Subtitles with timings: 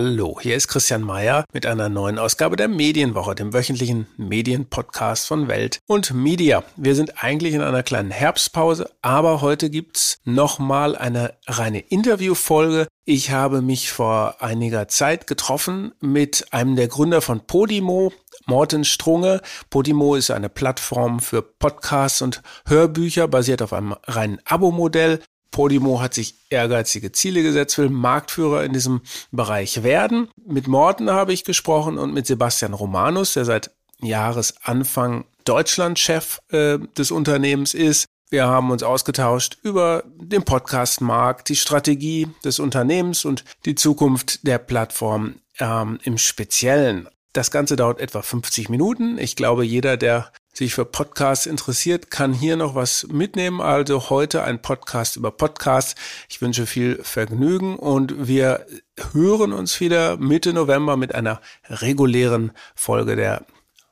[0.00, 5.48] Hallo, hier ist Christian Mayer mit einer neuen Ausgabe der Medienwoche, dem wöchentlichen Medienpodcast von
[5.48, 6.62] Welt und Media.
[6.76, 12.86] Wir sind eigentlich in einer kleinen Herbstpause, aber heute gibt's nochmal eine reine Interviewfolge.
[13.06, 18.12] Ich habe mich vor einiger Zeit getroffen mit einem der Gründer von Podimo,
[18.46, 19.40] Morten Strunge.
[19.68, 25.18] Podimo ist eine Plattform für Podcasts und Hörbücher basiert auf einem reinen Abo-Modell.
[25.50, 30.28] Podimo hat sich ehrgeizige Ziele gesetzt, will Marktführer in diesem Bereich werden.
[30.46, 37.10] Mit Morten habe ich gesprochen und mit Sebastian Romanus, der seit Jahresanfang Deutschlandchef äh, des
[37.10, 38.06] Unternehmens ist.
[38.30, 44.58] Wir haben uns ausgetauscht über den Podcastmarkt, die Strategie des Unternehmens und die Zukunft der
[44.58, 47.08] Plattform ähm, im Speziellen.
[47.32, 49.16] Das Ganze dauert etwa 50 Minuten.
[49.16, 53.60] Ich glaube, jeder, der sich für Podcasts interessiert, kann hier noch was mitnehmen.
[53.60, 55.94] Also heute ein Podcast über Podcasts.
[56.28, 58.66] Ich wünsche viel Vergnügen und wir
[59.12, 63.46] hören uns wieder Mitte November mit einer regulären Folge der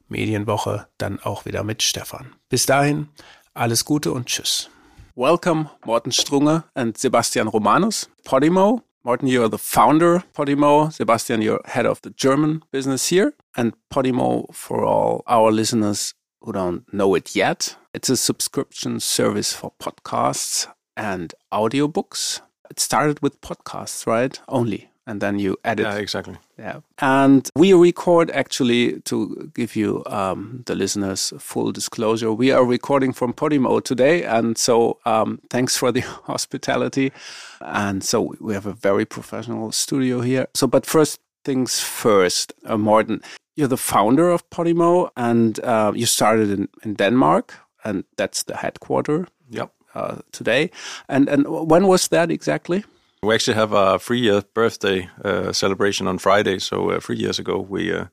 [0.08, 2.34] Medienwoche, dann auch wieder mit Stefan.
[2.48, 3.08] Bis dahin,
[3.54, 4.70] alles Gute und Tschüss.
[5.14, 8.82] Welcome, Morten Strunge and Sebastian Romanus, Podimo.
[9.06, 10.90] Martin, you're the founder Podimo.
[10.90, 13.34] Sebastian, you're head of the German business here.
[13.56, 16.12] And Podimo, for all our listeners,
[16.46, 22.40] who don't know it yet, it's a subscription service for podcasts and audiobooks.
[22.70, 24.40] It started with podcasts, right?
[24.48, 24.88] Only.
[25.08, 25.86] And then you edit.
[25.86, 26.36] Yeah, exactly.
[26.58, 26.80] Yeah.
[26.98, 32.32] And we record actually to give you, um, the listeners, full disclosure.
[32.32, 34.24] We are recording from Podimo today.
[34.24, 37.12] And so um, thanks for the hospitality.
[37.60, 40.46] And so we have a very professional studio here.
[40.54, 43.20] So, but first things first, uh, Morten,
[43.56, 47.54] you're the founder of Podimo, and uh, you started in, in Denmark,
[47.84, 49.26] and that's the headquarter.
[49.50, 49.70] Yep.
[49.94, 50.70] Uh, today,
[51.08, 52.84] and and when was that exactly?
[53.22, 56.58] We actually have a three-year birthday uh, celebration on Friday.
[56.58, 58.04] So uh, three years ago, we uh,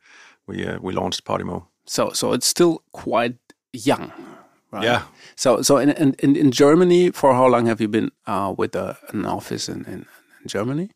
[0.48, 1.66] we uh, we launched Podimo.
[1.86, 3.36] So so it's still quite
[3.74, 4.14] young,
[4.72, 4.86] right?
[4.86, 5.02] Yeah.
[5.36, 8.12] So so in in in Germany, for how long have you been
[8.58, 10.06] with a, an office in, in
[10.42, 10.90] in Germany?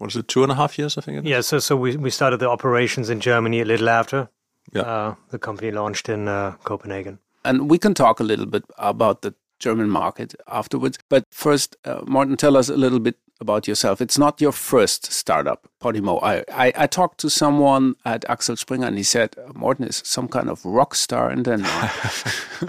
[0.00, 1.30] What is it, two and a half years, I think it is?
[1.30, 4.28] Yeah, so so we, we started the operations in Germany a little after.
[4.72, 4.82] Yeah.
[4.82, 7.18] Uh, the company launched in uh, Copenhagen.
[7.44, 10.98] And we can talk a little bit about the German market afterwards.
[11.10, 14.00] But first, uh, Martin, tell us a little bit about yourself.
[14.00, 16.18] It's not your first startup, Podimo.
[16.22, 20.28] I, I, I, talked to someone at Axel Springer and he said, Martin is some
[20.28, 21.90] kind of rock star in Denmark.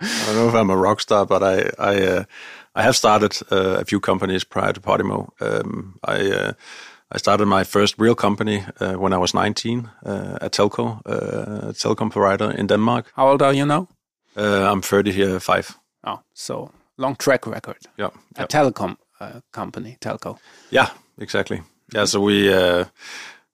[0.00, 2.24] I don't know if I'm a rock star, but I, I uh,
[2.74, 5.28] I have started uh, a few companies prior to Podimo.
[5.40, 6.52] Um, I uh,
[7.14, 11.68] I started my first real company uh, when I was 19, uh, a telco, uh,
[11.68, 13.12] a telecom provider in Denmark.
[13.16, 13.88] How old are you now?
[14.36, 15.76] Uh, I'm 30 here, five.
[16.04, 17.78] Oh, so long track record.
[17.98, 18.96] Yeah, a telecom
[19.52, 20.38] company, telco.
[20.70, 21.62] Yeah, exactly.
[21.94, 22.48] Yeah, so we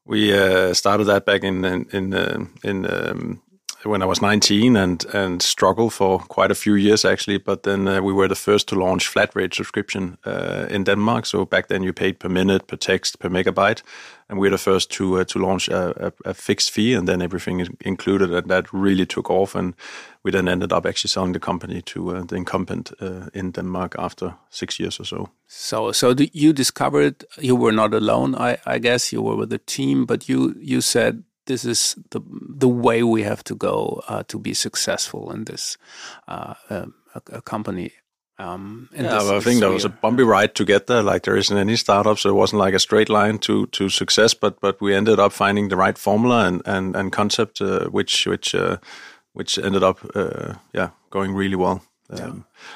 [0.05, 0.33] we
[0.75, 3.41] started that back in in in, in um,
[3.85, 7.39] when I was 19 and and struggled for quite a few years actually.
[7.39, 11.27] But then uh, we were the first to launch flat rate subscription uh, in Denmark.
[11.27, 13.83] So back then you paid per minute, per text, per megabyte,
[14.29, 17.07] and we were the first to uh, to launch a, a, a, fixed fee and
[17.09, 18.33] then everything included.
[18.33, 19.55] And that really took off.
[19.55, 19.75] And
[20.23, 23.95] we then ended up actually selling the company to uh, the incumbent uh, in Denmark
[23.99, 25.29] after six years or so.
[25.47, 28.35] So so you discovered you were not alone.
[28.35, 32.21] I, I guess you were with a team, but you you said this is the
[32.59, 35.79] the way we have to go uh, to be successful in this
[36.29, 37.93] uh, um, a, a, company.
[38.39, 41.03] Um, yeah, well, I think there was a bumpy ride to get there.
[41.03, 44.35] Like there isn't any startup, so it wasn't like a straight line to to success.
[44.35, 48.27] But but we ended up finding the right formula and and and concept, uh, which
[48.27, 48.77] which uh,
[49.33, 51.83] which ended up uh, yeah going really well.
[52.11, 52.33] Um, yeah.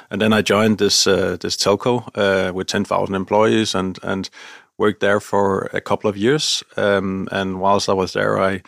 [0.09, 4.29] And then I joined this uh, this telco with ten thousand employees, and and
[4.77, 6.63] worked there for a couple of years.
[6.77, 8.61] Um, and whilst I was there, I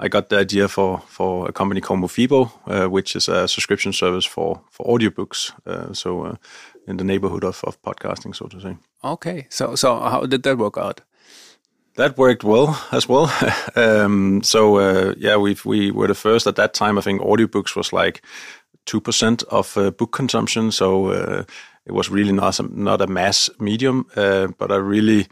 [0.00, 3.92] I got the idea for for a company called Mofibo, uh, which is a subscription
[3.92, 5.52] service for for audiobooks.
[5.66, 6.36] Uh, so uh,
[6.86, 8.76] in the neighborhood of, of podcasting, so to say.
[9.02, 11.00] Okay, so so how did that work out?
[11.96, 13.32] That worked well as well.
[13.76, 16.98] um, so uh, yeah, we we were the first at that time.
[16.98, 18.20] I think audiobooks was like
[18.84, 20.72] two percent of uh, book consumption.
[20.72, 21.44] So uh,
[21.86, 24.06] it was really not a, not a mass medium,
[24.58, 25.26] but I really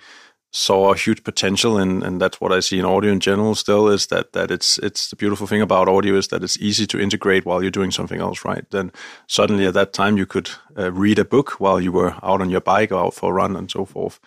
[0.54, 3.88] saw a huge potential and and that's what I see in audio in general still
[3.88, 7.00] is that that it's it's the beautiful thing about audio is that it's easy to
[7.00, 8.70] integrate while you're doing something else right?
[8.70, 8.92] Then
[9.26, 12.50] suddenly at that time you could uh, read a book while you were out on
[12.50, 14.20] your bike or out for a run and so forth.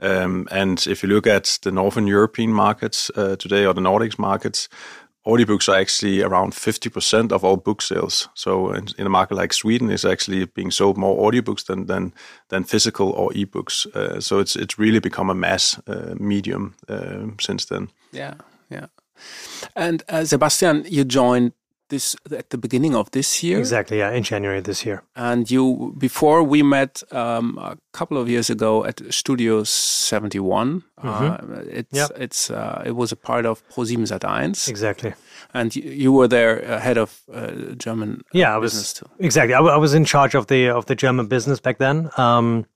[0.00, 4.18] Um, and if you look at the northern European markets uh, today or the Nordics
[4.18, 4.68] markets
[5.28, 8.28] audiobooks are actually around 50% of all book sales.
[8.34, 12.12] So in, in, a market like Sweden, it's actually being sold more audiobooks than than,
[12.48, 13.86] than physical or ebooks.
[13.94, 17.90] Uh, so it's it's really become a mass uh, medium uh, since then.
[18.12, 18.34] Yeah,
[18.70, 18.86] yeah.
[19.74, 21.52] And uh, Sebastian, you joined
[21.88, 23.58] this at the beginning of this year.
[23.58, 25.02] Exactly, yeah, in January this year.
[25.14, 30.82] And you before we met um, a couple of years ago at Studio 71.
[31.02, 31.24] Mm -hmm.
[31.24, 32.10] uh, it's yep.
[32.18, 34.68] it's uh, it was a part of ProSieben Sat1.
[34.68, 35.14] Exactly.
[35.52, 37.50] And you, you were there uh, head of uh,
[37.84, 39.06] German uh, yeah, I was, too.
[39.18, 42.10] Exactly, I, I, was in charge of the of the German business back then.
[42.16, 42.66] Um,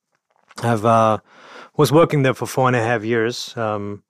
[0.62, 1.18] I've uh,
[1.76, 3.56] was working there for four and a half years.
[3.56, 4.02] Um,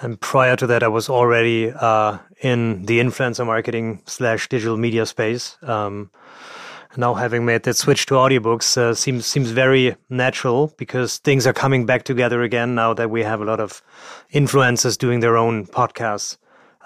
[0.00, 5.06] and prior to that, I was already uh, in the influencer marketing slash digital media
[5.06, 5.56] space.
[5.62, 6.10] Um,
[6.96, 11.52] now, having made that switch to audiobooks uh, seems seems very natural because things are
[11.52, 13.80] coming back together again now that we have a lot of
[14.32, 16.36] influencers doing their own podcasts.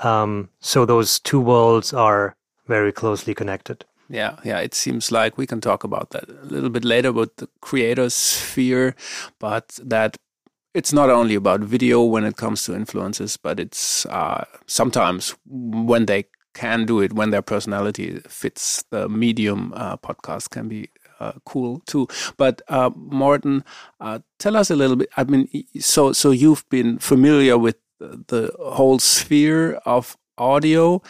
[0.02, 2.36] Um, so those two worlds are
[2.66, 3.84] very closely connected.
[4.10, 7.36] Yeah, yeah, it seems like we can talk about that a little bit later about
[7.36, 8.94] the creator sphere,
[9.38, 10.18] but that
[10.74, 16.06] it's not only about video when it comes to influencers, but it's uh, sometimes when
[16.06, 20.90] they can do it, when their personality fits the medium, uh, podcast can be
[21.20, 22.08] uh, cool too.
[22.36, 22.90] But uh,
[24.00, 25.08] uh, tell us a little bit.
[25.16, 25.48] I mean,
[25.78, 31.02] so so you've been familiar with the whole sphere of audio,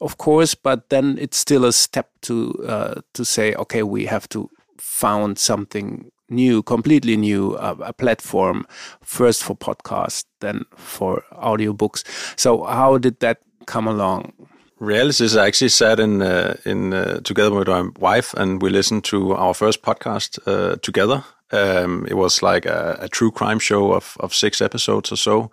[0.00, 4.28] of course, but then it's still a step to uh, to say, okay, we have
[4.30, 8.66] to found something new, completely new, uh, a platform
[9.02, 12.04] first for podcast, then for audiobooks.
[12.36, 14.32] So how did that come along?
[14.80, 19.04] Realis I actually sat in uh, in uh, together with my wife, and we listened
[19.04, 21.22] to our first podcast uh, together.
[21.52, 25.50] Um, it was like a, a, true crime show of of six episodes or so,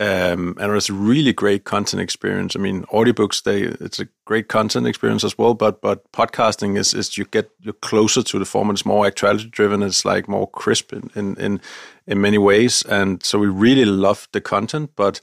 [0.00, 2.56] um, and it was a really great content experience.
[2.56, 6.94] I mean, audiobooks they it's a great content experience as well, but but podcasting is
[6.94, 8.74] is you get you're closer to the format.
[8.74, 9.84] It's more actuality driven.
[9.84, 11.60] It's like more crisp in in in,
[12.08, 14.90] in many ways, and so we really loved the content.
[14.96, 15.20] But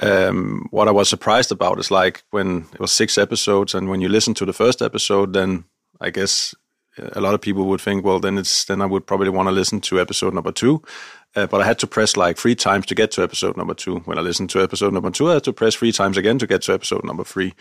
[0.00, 4.02] um, what I was surprised about is like when it was six episodes, and when
[4.02, 5.64] you listen to the first episode, then
[6.02, 6.54] I guess
[6.98, 9.52] a lot of people would think, well, then it's then I would probably want to
[9.52, 10.82] listen to episode number two.
[11.34, 14.00] Uh, but I had to press like three times to get to episode number two.
[14.00, 16.46] When I listened to episode number two, I had to press three times again to
[16.46, 17.54] get to episode number three.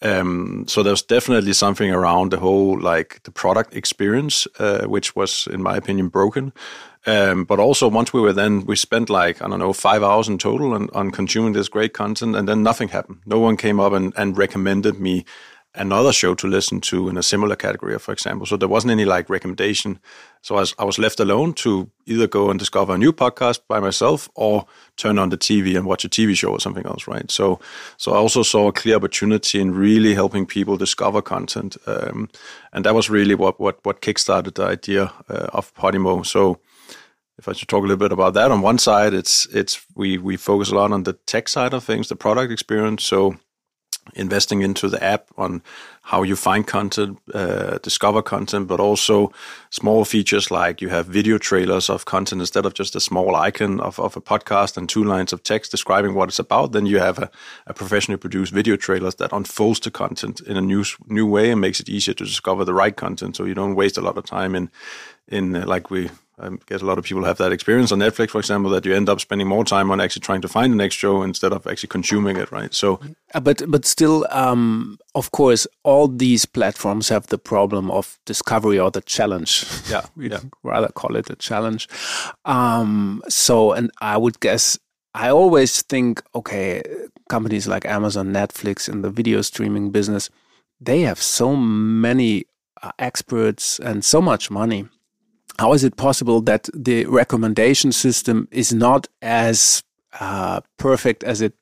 [0.00, 5.46] Um, so there's definitely something around the whole like the product experience, uh, which was,
[5.52, 6.52] in my opinion, broken.
[7.06, 10.28] Um, but also once we were then, we spent like I don't know five hours
[10.28, 13.20] in total on, on consuming this great content, and then nothing happened.
[13.26, 15.24] No one came up and, and recommended me
[15.74, 18.46] another show to listen to in a similar category, for example.
[18.46, 19.98] So there wasn't any like recommendation.
[20.42, 23.60] So I was, I was left alone to either go and discover a new podcast
[23.68, 24.66] by myself or
[24.96, 27.30] turn on the TV and watch a TV show or something else, right?
[27.30, 27.58] So,
[27.96, 32.28] so I also saw a clear opportunity in really helping people discover content, um,
[32.72, 36.24] and that was really what what what kickstarted the idea uh, of Podimo.
[36.24, 36.58] So.
[37.38, 40.18] If I should talk a little bit about that, on one side, it's it's we
[40.18, 43.04] we focus a lot on the tech side of things, the product experience.
[43.04, 43.36] So
[44.14, 45.62] investing into the app on
[46.02, 49.32] how you find content, uh, discover content, but also
[49.70, 53.80] small features like you have video trailers of content instead of just a small icon
[53.80, 56.72] of, of a podcast and two lines of text describing what it's about.
[56.72, 57.30] Then you have a,
[57.66, 61.60] a professionally produced video trailers that unfolds the content in a new new way and
[61.60, 64.24] makes it easier to discover the right content, so you don't waste a lot of
[64.24, 64.70] time in
[65.28, 66.10] in uh, like we
[66.42, 68.94] I guess a lot of people have that experience on Netflix, for example, that you
[68.94, 71.66] end up spending more time on actually trying to find the next show instead of
[71.66, 72.74] actually consuming it, right?
[72.74, 73.00] So,
[73.34, 78.78] uh, but but still, um, of course, all these platforms have the problem of discovery
[78.78, 79.64] or the challenge.
[79.88, 80.40] Yeah, we yeah.
[80.62, 81.88] rather call it a challenge.
[82.44, 84.78] Um, so, and I would guess
[85.14, 86.82] I always think, okay,
[87.28, 90.30] companies like Amazon, Netflix, in the video streaming business,
[90.80, 92.44] they have so many
[92.82, 94.88] uh, experts and so much money
[95.58, 99.82] how is it possible that the recommendation system is not as
[100.20, 101.54] uh, perfect as it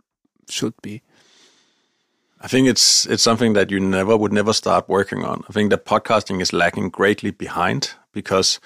[0.49, 1.03] should be?
[2.41, 5.43] I think it's it's something that you never would never start working on.
[5.49, 8.61] I think that podcasting is lagging greatly behind because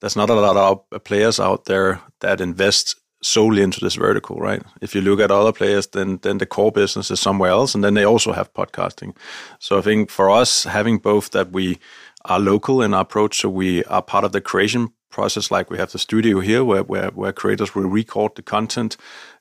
[0.00, 0.56] there's not a lot
[0.90, 4.62] of players out there that invest solely into this vertical, right?
[4.80, 7.84] If you look at other players, then then the core business is somewhere else, and
[7.84, 9.14] then they also have podcasting.
[9.58, 11.78] So I think for us, having both that we
[12.24, 13.40] are local in our approach.
[13.40, 16.82] So we are part of the creation process, like we have the studio here, where
[16.82, 18.96] where, where creators will record the content,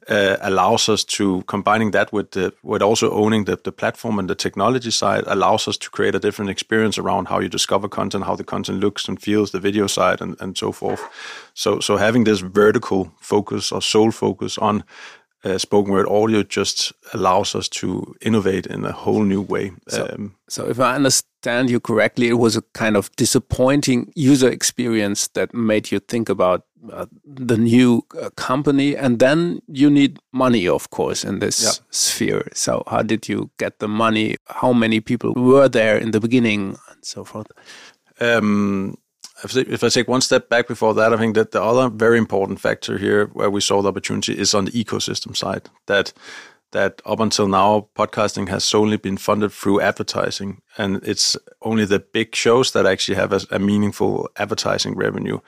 [0.10, 4.30] uh, allows us to combining that with the with also owning the, the platform and
[4.30, 8.26] the technology side allows us to create a different experience around how you discover content,
[8.26, 11.02] how the content looks and feels, the video side, and and so forth.
[11.54, 14.84] So so having this vertical focus or sole focus on
[15.44, 19.72] uh, spoken word audio just allows us to innovate in a whole new way.
[19.88, 24.50] So, um, so, if I understand you correctly, it was a kind of disappointing user
[24.50, 30.20] experience that made you think about uh, the new uh, company, and then you need
[30.32, 31.86] money, of course, in this yeah.
[31.90, 32.48] sphere.
[32.54, 34.36] So, how did you get the money?
[34.46, 37.48] How many people were there in the beginning, and so forth?
[38.20, 38.96] Um,
[39.44, 42.60] if I take one step back before that, I think that the other very important
[42.60, 45.70] factor here where we saw the opportunity is on the ecosystem side.
[45.88, 46.14] That
[46.72, 52.00] that up until now, podcasting has solely been funded through advertising, and it's only the
[52.00, 55.40] big shows that actually have a, a meaningful advertising revenue.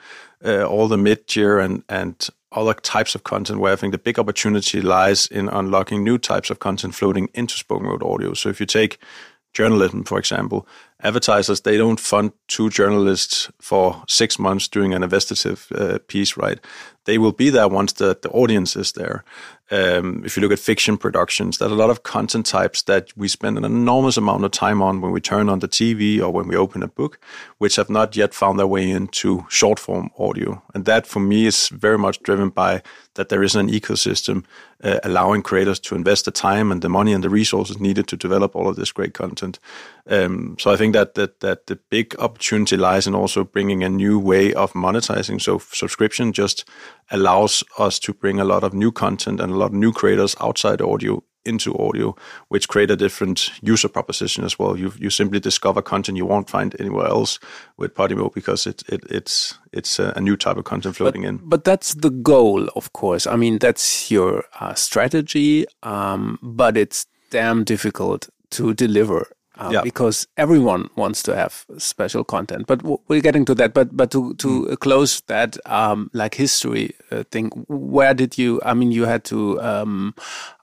[0.44, 4.18] Uh, all the mid-tier and and other types of content, where I think the big
[4.18, 8.34] opportunity lies in unlocking new types of content floating into spoken word audio.
[8.34, 8.98] So if you take
[9.54, 10.66] journalism, for example,
[11.04, 16.58] advertisers they don't fund two journalists for six months doing an investigative uh, piece, right?
[17.04, 19.24] They will be there once the, the audience is there.
[19.70, 23.28] Um, if you look at fiction productions, there's a lot of content types that we
[23.28, 26.48] spend an enormous amount of time on when we turn on the TV or when
[26.48, 27.18] we open a book,
[27.58, 30.62] which have not yet found their way into short form audio.
[30.74, 32.82] And that for me is very much driven by
[33.14, 34.44] that there is an ecosystem
[34.82, 38.16] uh, allowing creators to invest the time and the money and the resources needed to
[38.16, 39.58] develop all of this great content.
[40.06, 43.88] Um, so I think that, that that the big opportunity lies in also bringing a
[43.88, 45.40] new way of monetizing.
[45.40, 46.68] So subscription just
[47.10, 50.36] allows us to bring a lot of new content and a lot of new creators
[50.40, 52.16] outside audio into audio,
[52.48, 54.78] which create a different user proposition as well.
[54.78, 57.38] You you simply discover content you won't find anywhere else
[57.76, 61.40] with Podimo because it, it it's it's a, new type of content floating but, in.
[61.44, 63.26] But that's the goal, of course.
[63.26, 69.82] I mean, that's your uh, strategy, um, but it's damn difficult to deliver uh, yeah.
[69.82, 72.66] because everyone wants to have special content.
[72.66, 73.74] But we're getting to that.
[73.74, 74.78] But but to to mm.
[74.80, 78.60] close that um, like history uh, thing, where did you?
[78.64, 80.14] I mean, you had to um,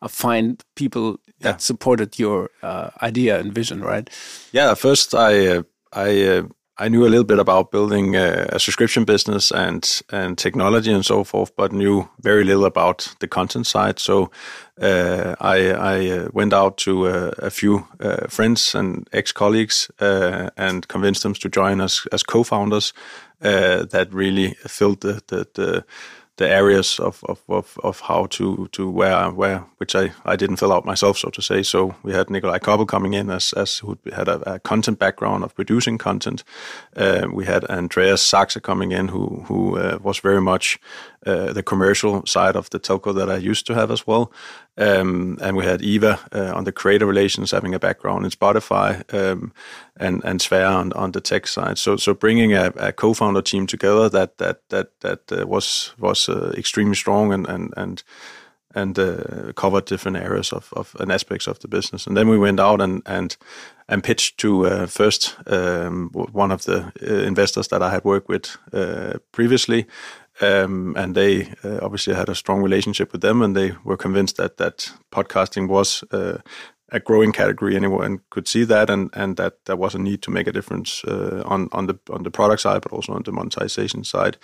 [0.02, 1.58] uh, find people that yeah.
[1.58, 4.10] supported your uh, idea and vision, right?
[4.52, 4.74] Yeah.
[4.74, 6.44] First, I uh, I uh,
[6.78, 11.06] I knew a little bit about building a, a, subscription business and and technology and
[11.06, 14.00] so forth, but knew very little about the content side.
[14.00, 14.32] So
[14.82, 19.92] uh, I, I uh, went out to uh, a few uh, friends and ex colleagues
[20.00, 22.94] uh, and convinced them to join us as co-founders.
[23.44, 25.86] Uh, that really filled the the, the
[26.42, 30.58] the areas of, of, of, of how to to where where which I, I didn't
[30.58, 31.64] fill out myself so to say.
[31.64, 35.44] So we had Nikolaj Koppel coming in as as who had a, a content background
[35.44, 36.44] of producing content.
[36.98, 40.80] Uh, we had Andreas Saxe coming in who who uh, was very much
[41.28, 44.32] uh, the commercial side of the telco that I used to have as well.
[44.82, 49.04] Um, and we had Eva uh, on the creator relations, having a background in Spotify,
[49.14, 49.54] um,
[49.98, 51.78] and and Sverre on, on the tech side.
[51.78, 56.30] So so bringing a, a co-founder team together that that that that uh, was was
[56.30, 58.04] uh, extremely strong and and and
[58.76, 62.08] and uh, covered different areas of, of and aspects of the business.
[62.08, 63.38] And then we went out and and
[63.88, 68.30] and pitched to uh, first um, one of the uh, investors that I had worked
[68.30, 69.86] with uh, previously,
[70.42, 74.38] um, and they uh, obviously had a strong relationship with them, and they were convinced
[74.38, 76.38] that that podcasting was uh,
[76.92, 80.32] a growing category and could see that, and and that there was a need to
[80.32, 83.32] make a difference uh, on on the on the product side, but also on the
[83.32, 84.38] monetization side.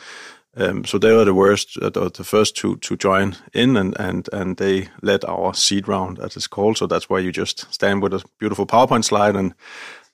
[0.55, 3.95] Um, so they were the worst, uh, the, the, first to to join in, and
[3.99, 6.77] and and they led our seed round, as it's called.
[6.77, 9.53] So that's why you just stand with a beautiful PowerPoint slide and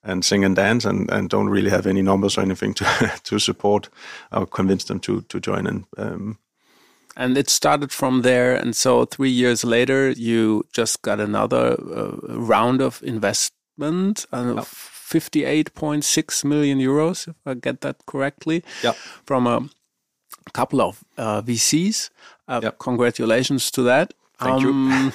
[0.04, 3.40] and sing and dance and, and don't really have any numbers or anything to to
[3.40, 3.90] support
[4.32, 5.86] or convince them to to join in.
[5.98, 6.38] Um,
[7.16, 12.18] and it started from there, and so three years later, you just got another uh,
[12.28, 14.66] round of investment, uh, yep.
[14.66, 18.96] fifty-eight point six million euros, if I get that correctly, yep.
[19.26, 19.70] from a
[20.54, 22.10] couple of uh, VCs.
[22.48, 22.80] Uh, yep.
[22.80, 24.14] Congratulations to that.
[24.44, 25.12] Thank um,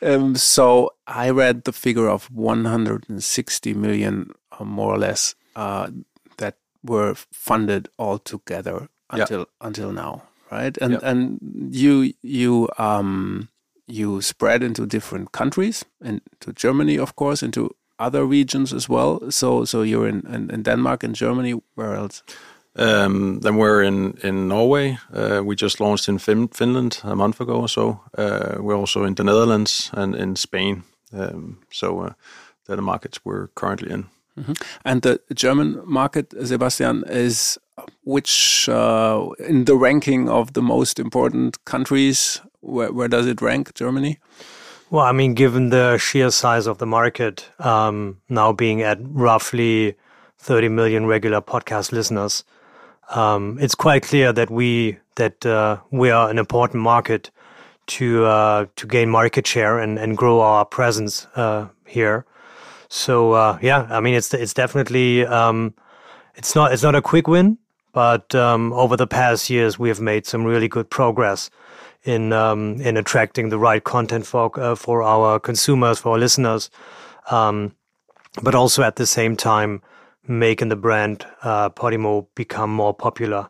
[0.00, 0.08] you.
[0.14, 5.90] um, so I read the figure of 160 million, uh, more or less, uh,
[6.38, 9.48] that were funded altogether until yep.
[9.60, 10.76] until now, right?
[10.78, 11.02] And yep.
[11.02, 11.38] and
[11.70, 13.48] you you um
[13.86, 19.30] you spread into different countries, into Germany, of course, into other regions as well.
[19.30, 21.60] So so you're in in, in Denmark and Germany.
[21.74, 22.22] Where else?
[22.78, 24.98] Um, then we're in in Norway.
[25.12, 28.00] Uh, we just launched in fin Finland a month ago or so.
[28.18, 30.82] Uh, we're also in the Netherlands and in Spain.
[31.12, 32.12] Um, so uh,
[32.66, 34.06] they're the markets we're currently in.
[34.36, 34.54] Mm -hmm.
[34.82, 37.58] And the German market, Sebastian, is
[38.04, 42.42] which uh, in the ranking of the most important countries?
[42.60, 43.68] Where, where does it rank?
[43.74, 44.18] Germany.
[44.90, 49.96] Well, I mean, given the sheer size of the market um, now being at roughly
[50.38, 52.44] 30 million regular podcast listeners,
[53.10, 57.30] um, it's quite clear that we that uh, we are an important market
[57.86, 62.24] to uh, to gain market share and, and grow our presence uh, here.
[62.88, 65.74] So uh, yeah, I mean it's it's definitely um,
[66.34, 67.58] it's not it's not a quick win,
[67.92, 71.50] but um, over the past years we have made some really good progress
[72.02, 76.70] in um, in attracting the right content for uh, for our consumers, for our listeners,
[77.30, 77.74] um,
[78.42, 79.82] but also at the same time
[80.28, 83.48] making the brand uh, Podimo become more popular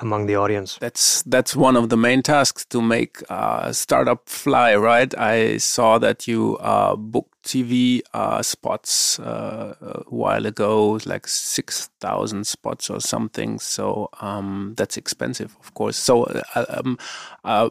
[0.00, 0.76] among the audience.
[0.80, 5.14] That's that's one of the main tasks to make uh, startup fly, right?
[5.16, 11.90] I saw that you uh, booked TV uh, spots uh, a while ago, like six
[12.00, 13.58] thousand spots or something.
[13.58, 15.96] So um, that's expensive, of course.
[15.96, 16.98] So uh, um,
[17.44, 17.70] a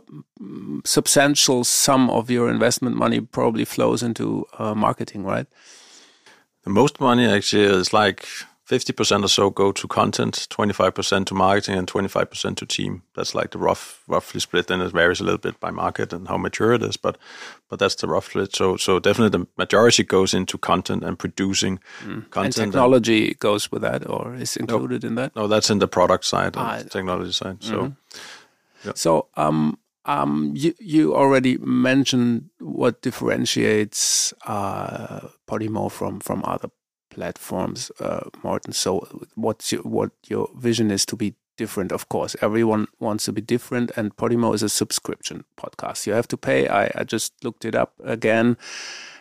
[0.85, 5.47] substantial sum of your investment money probably flows into uh, marketing, right?
[6.63, 8.25] The most money actually is like
[8.67, 13.03] 50% or so go to content, 25% to marketing, and 25% to team.
[13.13, 14.67] That's like the rough, roughly split.
[14.67, 17.17] Then it varies a little bit by market and how mature it is, but
[17.69, 18.55] but that's the rough split.
[18.55, 22.29] So so definitely the majority goes into content and producing mm.
[22.29, 22.57] content.
[22.57, 25.35] And technology and, goes with that, or is included no, in that?
[25.35, 27.57] No, that's in the product side, ah, technology side.
[27.59, 27.95] So, mm -hmm.
[28.85, 28.95] yeah.
[28.95, 36.69] so um, um, you you already mentioned what differentiates uh, Podimo from from other
[37.09, 38.73] platforms, uh, Morten.
[38.73, 41.91] So, what's your, what your vision is to be different?
[41.91, 46.07] Of course, everyone wants to be different, and Podimo is a subscription podcast.
[46.07, 46.67] You have to pay.
[46.67, 48.57] I, I just looked it up again.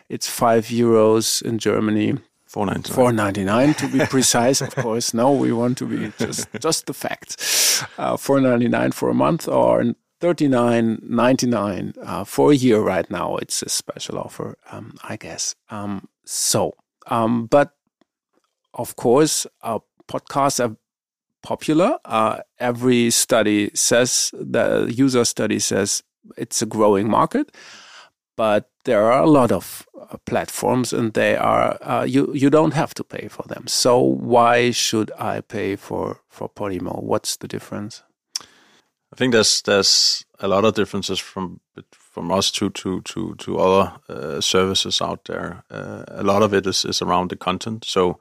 [0.09, 2.17] It's five euros in Germany.
[2.45, 2.95] Four ninety nine.
[2.95, 4.61] Four ninety nine to be precise.
[4.61, 7.37] of course, no, we want to be just just the fact.
[7.97, 12.55] Uh, Four ninety nine for a month, or thirty nine ninety nine uh, for a
[12.55, 12.79] year.
[12.79, 15.55] Right now, it's a special offer, um, I guess.
[15.69, 16.71] Um, so,
[17.07, 17.71] um, but
[18.73, 20.77] of course, uh, podcasts are
[21.41, 21.99] popular.
[22.05, 26.03] Uh, every study says the user study says
[26.37, 27.51] it's a growing market,
[28.37, 32.73] but there are a lot of uh, platforms, and they are uh, you you don't
[32.73, 33.67] have to pay for them.
[33.67, 37.03] So why should I pay for for Podimo?
[37.03, 38.03] What's the difference?
[39.13, 41.59] I think there's there's a lot of differences from
[41.91, 45.63] from us to to to to other uh, services out there.
[45.69, 47.85] Uh, a lot of it is is around the content.
[47.85, 48.19] So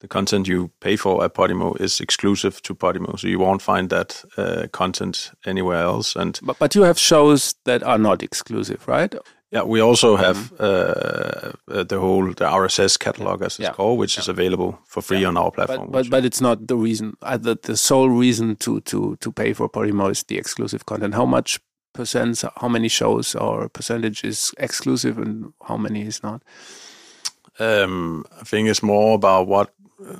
[0.00, 3.90] the content you pay for at Podimo is exclusive to Podimo, so you won't find
[3.90, 6.14] that uh, content anywhere else.
[6.14, 9.12] And but, but you have shows that are not exclusive, right?
[9.50, 11.78] Yeah, we also have mm-hmm.
[11.78, 13.72] uh, the whole the RSS catalog, as it's yeah.
[13.72, 14.20] called, which yeah.
[14.20, 15.28] is available for free yeah.
[15.28, 15.90] on our platform.
[15.90, 17.16] But but, but, it's not the reason.
[17.22, 21.14] Uh, the, the sole reason to to to pay for Podimo is the exclusive content.
[21.14, 21.60] How much
[21.94, 22.44] percent?
[22.56, 26.42] How many shows or percentage is exclusive, and how many is not?
[27.58, 29.72] Um, I think it's more about what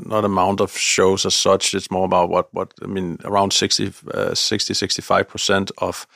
[0.04, 1.74] not amount of shows as such.
[1.74, 3.18] It's more about what what I mean.
[3.24, 6.06] Around 60, uh, 60 65 percent of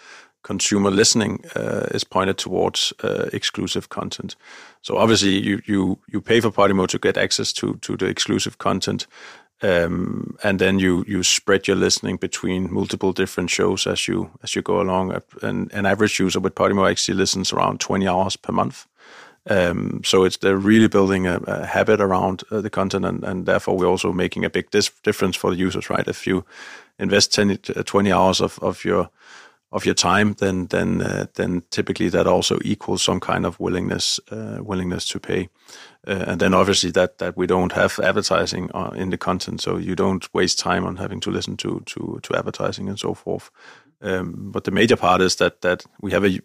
[0.42, 4.36] consumer listening uh, is pointed towards uh, exclusive content.
[4.82, 8.58] So obviously, you you you pay for Podimo to get access to to the exclusive
[8.58, 9.06] content.
[9.64, 14.54] Um, and then you you spread your listening between multiple different shows as you as
[14.54, 15.22] you go along.
[15.42, 18.86] And an average user with Podimo actually listens around 20 hours per month.
[19.50, 23.46] Um, so it's they're really building a, a habit around uh, the content, and, and,
[23.46, 25.90] therefore we're also making a big dis- difference for the users.
[25.90, 26.06] Right?
[26.06, 26.44] If you
[26.98, 29.10] invest 10, uh, 20 hours of, of your
[29.72, 34.20] of your time, then then uh, then typically that also equals some kind of willingness
[34.30, 35.48] uh, willingness to pay.
[36.06, 39.78] Uh, and then obviously that that we don't have advertising uh, in the content, so
[39.78, 43.50] you don't waste time on having to listen to to to advertising and so forth.
[44.02, 46.40] Um, but the major part is that that we have a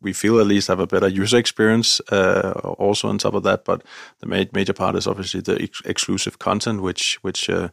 [0.00, 3.64] we feel at least have a better user experience uh, also on top of that.
[3.64, 3.82] But
[4.20, 7.68] the ma- major part is obviously the ex- exclusive content, which which uh,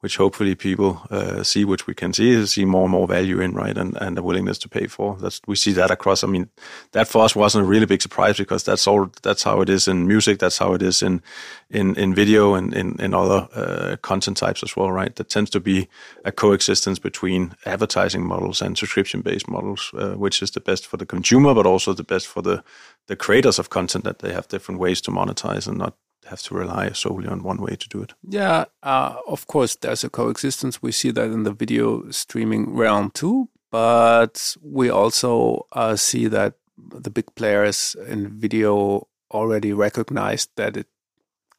[0.00, 3.52] which hopefully people uh, see, which we can see, see more and more value in,
[3.52, 5.16] right, and and the willingness to pay for.
[5.16, 6.24] That's we see that across.
[6.24, 6.48] I mean,
[6.92, 9.10] that for us wasn't a really big surprise because that's all.
[9.22, 10.38] That's how it is in music.
[10.38, 11.22] That's how it is in
[11.70, 15.14] in in video and in in other uh, content types as well, right?
[15.16, 15.88] That tends to be
[16.24, 20.96] a coexistence between advertising models and subscription based models, uh, which is the best for
[20.96, 22.62] the consumer, but also the best for the
[23.06, 25.94] the creators of content that they have different ways to monetize and not
[26.30, 28.14] have to rely solely on one way to do it.
[28.26, 30.82] Yeah, uh, of course, there's a coexistence.
[30.82, 36.54] We see that in the video streaming realm too, but we also uh, see that
[36.76, 40.86] the big players in video already recognized that it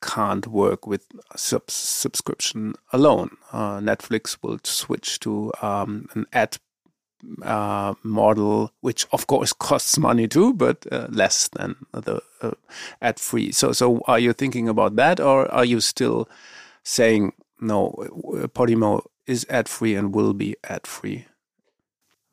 [0.01, 1.05] can't work with
[1.36, 3.38] sub- subscription alone.
[3.51, 6.57] Uh, Netflix will switch to um, an ad
[7.43, 12.51] uh, model, which of course costs money too, but uh, less than the uh,
[13.01, 13.51] ad free.
[13.51, 16.29] So, so are you thinking about that, or are you still
[16.84, 17.93] saying no?
[18.53, 21.25] Podimo is ad free and will be ad free.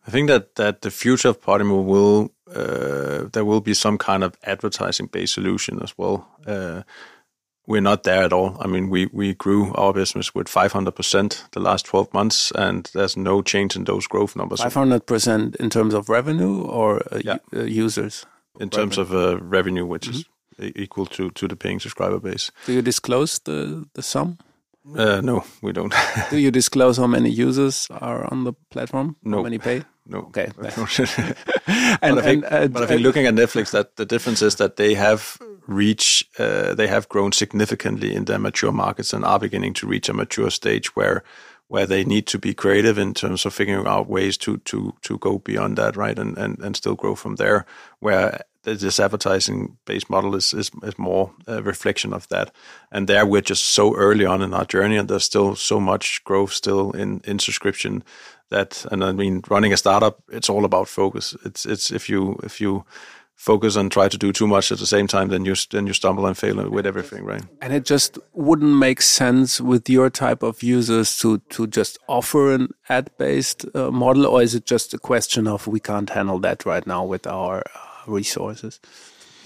[0.07, 4.25] I think that that the future of Podimo will uh, there will be some kind
[4.25, 6.27] of advertising based solution as well.
[7.69, 8.57] We're not there at all.
[8.61, 13.15] I mean, we we grew our business with 500% the last 12 months, and there's
[13.15, 14.61] no change in those growth numbers.
[14.61, 17.37] 500% in terms of revenue or uh, yeah.
[17.55, 18.27] uh, users?
[18.59, 20.19] In terms of uh, revenue, which mm -hmm.
[20.19, 20.25] is
[20.59, 20.83] mm-hmm.
[20.83, 22.53] equal to to the paying subscriber base.
[22.67, 24.37] Do you disclose the the sum?
[24.97, 25.95] Uh, no, we don't.
[26.31, 29.17] Do you disclose how many users are on the platform?
[29.21, 29.37] No.
[29.37, 29.83] How many pay?
[30.03, 30.19] No.
[30.19, 30.51] Okay.
[32.03, 34.47] and, but I think, and, uh, but I think looking at Netflix, that the difference
[34.47, 39.25] is that they have reach, uh, they have grown significantly in their mature markets and
[39.25, 41.23] are beginning to reach a mature stage where
[41.69, 45.19] where they need to be creative in terms of figuring out ways to to to
[45.19, 47.67] go beyond that, right, and and and still grow from there.
[48.01, 52.51] Where this advertising based model is, is is more a reflection of that,
[52.91, 56.25] and there we're just so early on in our journey, and there's still so much
[56.25, 58.03] growth still in in subscription
[58.51, 61.37] that, and I mean, running a startup, it's all about focus.
[61.45, 62.85] It's it's if you if you
[63.39, 65.95] focus and try to do too much at the same time, then you then you
[65.95, 67.45] stumble and fail with everything, right?
[67.63, 72.53] And it just wouldn't make sense with your type of users to to just offer
[72.53, 76.41] an ad based uh, model, or is it just a question of we can't handle
[76.41, 78.81] that right now with our uh, resources?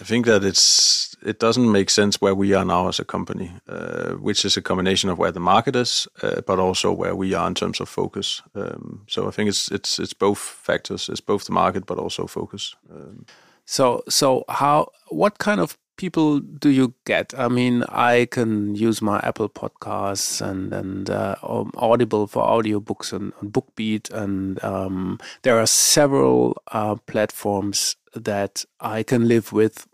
[0.01, 3.53] I think that it's it doesn't make sense where we are now as a company,
[3.69, 7.35] uh, which is a combination of where the market is, uh, but also where we
[7.35, 8.43] are in terms of focus.
[8.55, 11.09] Um, so I think it's it's it's both factors.
[11.09, 12.75] It's both the market, but also focus.
[12.91, 13.27] Um,
[13.65, 14.89] so, so how?
[15.09, 17.33] What kind of people do you get?
[17.39, 23.13] I mean, I can use my Apple Podcasts and and uh, um, Audible for audiobooks
[23.13, 29.87] and, and BookBeat, and um, there are several uh, platforms that I can live with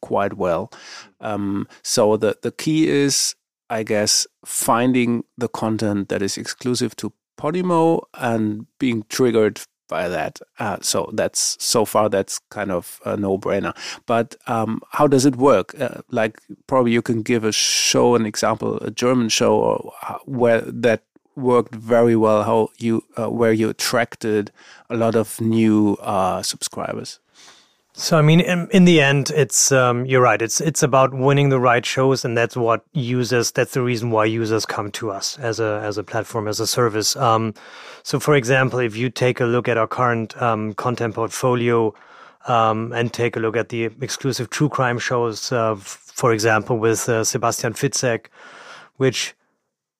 [0.00, 0.72] quite well.
[1.20, 3.34] Um, so the the key is,
[3.68, 10.40] I guess, finding the content that is exclusive to Podimo and being triggered by that.
[10.58, 13.74] Uh, so that's so far that's kind of a no-brainer.
[14.06, 15.78] But um, how does it work?
[15.78, 19.92] Uh, like probably you can give a show, an example, a German show, or
[20.24, 21.02] where that
[21.36, 22.44] worked very well.
[22.44, 24.50] How you uh, where you attracted
[24.88, 27.20] a lot of new uh, subscribers.
[27.92, 30.40] So I mean, in, in the end, it's um, you're right.
[30.40, 33.50] It's it's about winning the right shows, and that's what users.
[33.50, 36.66] That's the reason why users come to us as a as a platform as a
[36.66, 37.16] service.
[37.16, 37.52] Um,
[38.02, 41.92] so, for example, if you take a look at our current um, content portfolio
[42.46, 47.08] um, and take a look at the exclusive true crime shows, uh, for example, with
[47.08, 48.26] uh, Sebastian Fitzek,
[48.96, 49.34] which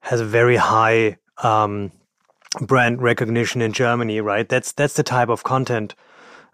[0.03, 1.91] has a very high um,
[2.61, 4.49] brand recognition in Germany, right?
[4.49, 5.97] That's that's the type of content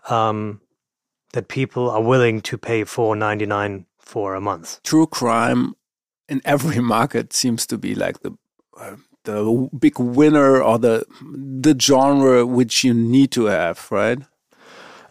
[0.08, 0.60] um,
[1.36, 4.82] that people are willing to pay 4.99 for a month.
[4.82, 5.74] True crime
[6.28, 8.32] in every market seems to be like the
[8.80, 11.04] uh, the big winner or the
[11.62, 14.18] the genre which you need to have, right?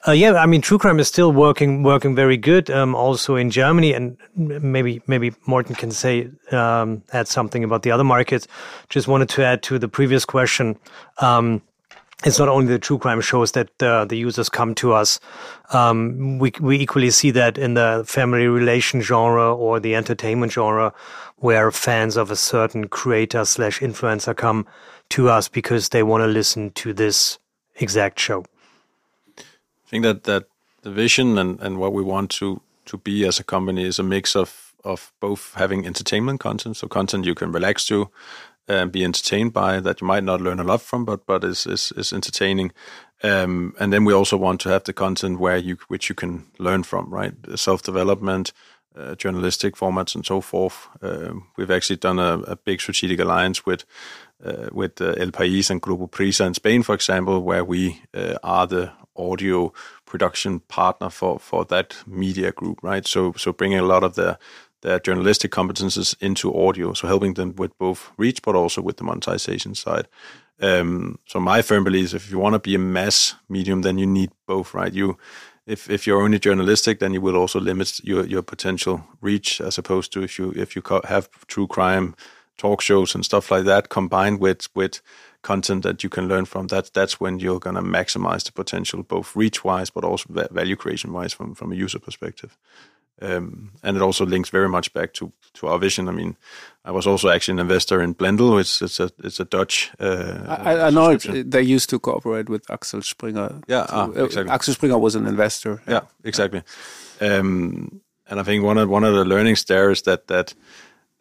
[0.08, 2.70] Uh, yeah, I mean, true crime is still working working very good.
[2.70, 7.92] Um, also in Germany, and maybe maybe Morten can say um, add something about the
[7.92, 8.48] other markets.
[8.90, 10.78] Just wanted to add to the previous question.
[11.20, 11.62] Um,
[12.26, 15.20] it's not only the true crime shows that uh, the users come to us.
[15.72, 20.94] Um, we we equally see that in the family relation genre or the entertainment genre,
[21.38, 24.66] where fans of a certain creator slash influencer come
[25.10, 27.38] to us because they want to listen to this
[27.76, 28.44] exact show.
[29.38, 30.46] I think that that
[30.82, 34.04] the vision and, and what we want to to be as a company is a
[34.04, 38.10] mix of of both having entertainment content, so content you can relax to,
[38.68, 41.66] and be entertained by that you might not learn a lot from, but but is
[41.66, 42.72] is, is entertaining.
[43.24, 46.46] Um, and then we also want to have the content where you which you can
[46.60, 47.34] learn from, right?
[47.56, 48.52] Self development,
[48.98, 50.88] uh, journalistic formats, and so forth.
[51.02, 53.86] Uh, we've actually done a, a, big strategic alliance with
[54.44, 58.36] uh, with uh, El País and Grupo Prisa in Spain, for example, where we uh,
[58.44, 59.72] are the audio
[60.06, 63.08] production partner for for that media group, right?
[63.08, 64.38] So so bringing a lot of the
[64.86, 69.04] their journalistic competences into audio, so helping them with both reach but also with the
[69.04, 70.08] monetization side.
[70.62, 73.98] Um, so my firm belief is if you want to be a mass medium, then
[73.98, 74.94] you need both, right?
[74.94, 75.18] You
[75.66, 79.78] if if you're only journalistic, then you will also limit your your potential reach, as
[79.78, 82.16] opposed to if you if you have true crime
[82.58, 85.02] talk shows and stuff like that combined with with
[85.42, 86.68] content that you can learn from.
[86.68, 91.12] That that's when you're gonna maximize the potential, both reach wise, but also value creation
[91.12, 92.56] wise from from a user perspective.
[93.22, 96.10] Um, and it also links very much back to, to our vision.
[96.10, 96.36] I mean,
[96.84, 98.60] I was also actually an investor in Blendle.
[98.60, 99.92] It's it's a it's a Dutch.
[100.00, 103.62] Uh, I, I know it, they used to cooperate with Axel Springer.
[103.68, 104.52] Yeah, ah, uh, exactly.
[104.52, 105.82] Axel Springer was an investor.
[105.88, 106.62] Yeah, exactly.
[107.22, 110.54] Um, and I think one of one of the learnings there is that that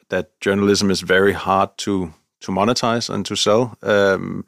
[0.08, 3.76] that journalism is very hard to to monetize and to sell.
[3.82, 4.44] Um,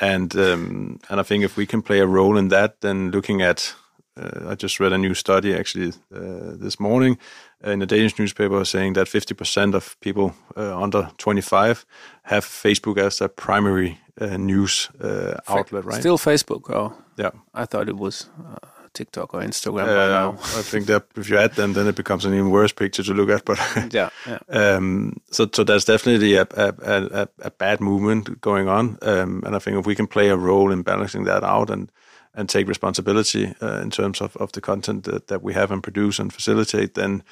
[0.00, 3.42] and um, and I think if we can play a role in that, then looking
[3.42, 3.74] at
[4.16, 7.18] I just read a new study actually uh, this morning
[7.62, 11.84] in a Danish newspaper saying that 50% of people uh, under 25
[12.22, 16.00] have Facebook as their primary uh, news uh, outlet, right?
[16.00, 16.70] Still Facebook.
[16.70, 17.30] Oh, yeah.
[17.54, 18.56] I thought it was uh,
[18.94, 19.86] TikTok or Instagram.
[19.86, 23.02] Uh, I think that if you add them, then it becomes an even worse picture
[23.02, 23.44] to look at.
[23.44, 23.58] But
[23.92, 24.38] yeah, yeah.
[24.48, 29.54] Um, so so there's definitely a a, a, a bad movement going on, um, and
[29.54, 31.92] I think if we can play a role in balancing that out and
[32.36, 35.82] and take responsibility uh, in terms of, of the content that, that we have and
[35.82, 37.22] produce and facilitate, then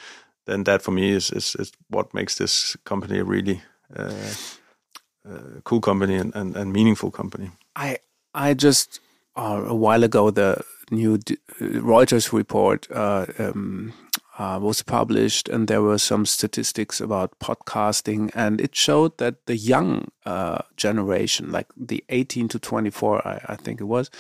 [0.47, 3.63] then that for me is is, is what makes this company a really
[3.97, 4.35] uh,
[5.29, 7.51] uh, cool company and, and, and, meaningful company.
[7.77, 7.99] I
[8.35, 9.01] I just
[9.37, 13.93] uh, a while ago the new D Reuters report uh, um,
[14.39, 19.57] uh, was published, and there were some statistics about podcasting, and it showed that the
[19.57, 20.11] young
[20.77, 24.11] generation, like the 18 to 24, I, I think it was,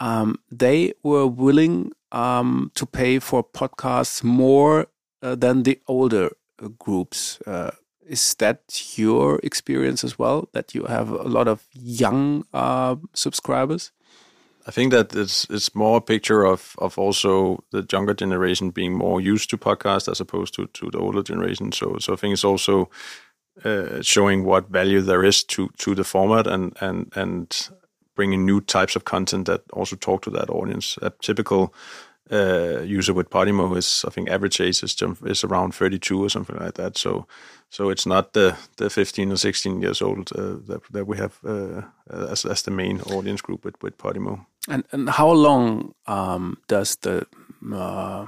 [0.00, 4.86] um, they were willing um, to pay for podcasts more
[5.22, 6.30] uh, than the older
[6.62, 7.40] uh, groups.
[7.46, 7.70] Uh,
[8.06, 10.48] is that your experience as well?
[10.52, 13.92] That you have a lot of young uh, subscribers?
[14.70, 18.96] I think that it's it's more a picture of of also the younger generation being
[18.96, 21.72] more used to podcasts as opposed to to the older generation.
[21.72, 22.88] So so I think it's also
[23.64, 27.70] uh, showing what value there is to to the format and and and
[28.14, 30.98] bringing new types of content that also talk to that audience.
[31.02, 31.74] A typical
[32.30, 36.56] uh, user with Podimo is, I think, average age is, is around 32 or something
[36.56, 36.98] like that.
[36.98, 37.26] So,
[37.70, 41.38] so it's not the, the 15 or 16 years old uh, that, that we have
[41.44, 41.82] uh,
[42.30, 44.46] as, as the main audience group with, with Podimo.
[44.68, 47.26] And, and how long um, does the
[47.72, 48.26] uh,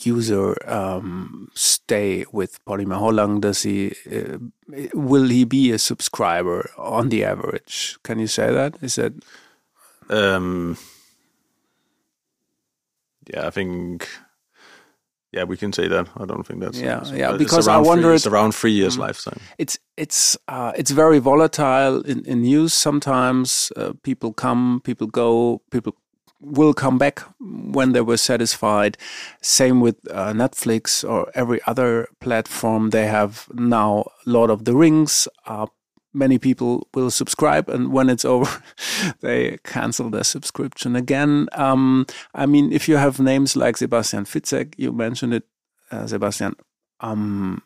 [0.00, 2.98] user um, stay with Podimo?
[2.98, 4.38] How long does he uh,
[4.94, 7.98] will he be a subscriber on the average?
[8.02, 8.76] Can you say that?
[8.82, 9.12] Is that?
[10.08, 10.78] Um,
[13.32, 14.08] yeah, I think.
[15.38, 16.08] Yeah, we can say that.
[16.16, 17.36] I don't think that's yeah, yeah.
[17.36, 19.38] Because I wonder, it's around three years mm, lifetime.
[19.56, 22.74] It's it's uh, it's very volatile in, in news.
[22.74, 25.94] Sometimes uh, people come, people go, people
[26.40, 28.98] will come back when they were satisfied.
[29.40, 32.90] Same with uh, Netflix or every other platform.
[32.90, 35.28] They have now Lord of the Rings.
[35.46, 35.66] Uh,
[36.18, 38.62] many people will subscribe, and when it's over,
[39.20, 41.48] they cancel their subscription again.
[41.52, 45.44] Um, I mean, if you have names like Sebastian Fitzek, you mentioned it,
[45.90, 46.56] uh, Sebastian.
[47.00, 47.62] Um,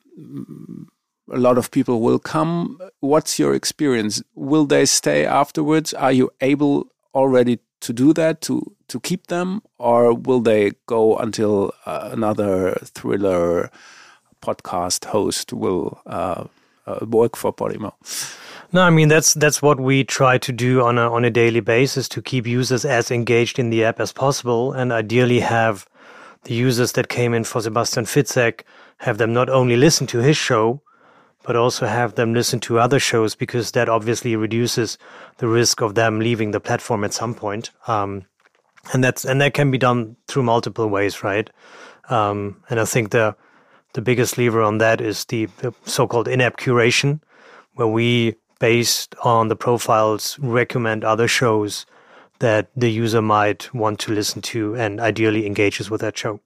[1.31, 2.79] a lot of people will come.
[3.01, 4.23] What's your experience?
[4.35, 5.95] Will they stay afterwards?
[5.95, 11.17] Are you able already to do that to to keep them, or will they go
[11.17, 13.71] until uh, another thriller
[14.43, 16.45] podcast host will uh,
[16.87, 17.93] uh, work for Podimo?
[18.73, 21.61] No, I mean that's that's what we try to do on a on a daily
[21.61, 25.87] basis to keep users as engaged in the app as possible, and ideally have
[26.45, 28.63] the users that came in for Sebastian Fitzek
[28.99, 30.81] have them not only listen to his show,
[31.45, 34.97] but also have them listen to other shows because that obviously reduces
[35.39, 37.71] the risk of them leaving the platform at some point.
[37.87, 38.25] Um,
[38.93, 41.49] and that's and that can be done through multiple ways, right?
[42.09, 43.37] Um, and I think the
[43.93, 47.21] the biggest lever on that is the, the so-called in-app curation,
[47.75, 51.87] where we, based on the profiles, recommend other shows
[52.39, 56.41] that the user might want to listen to and ideally engages with that show.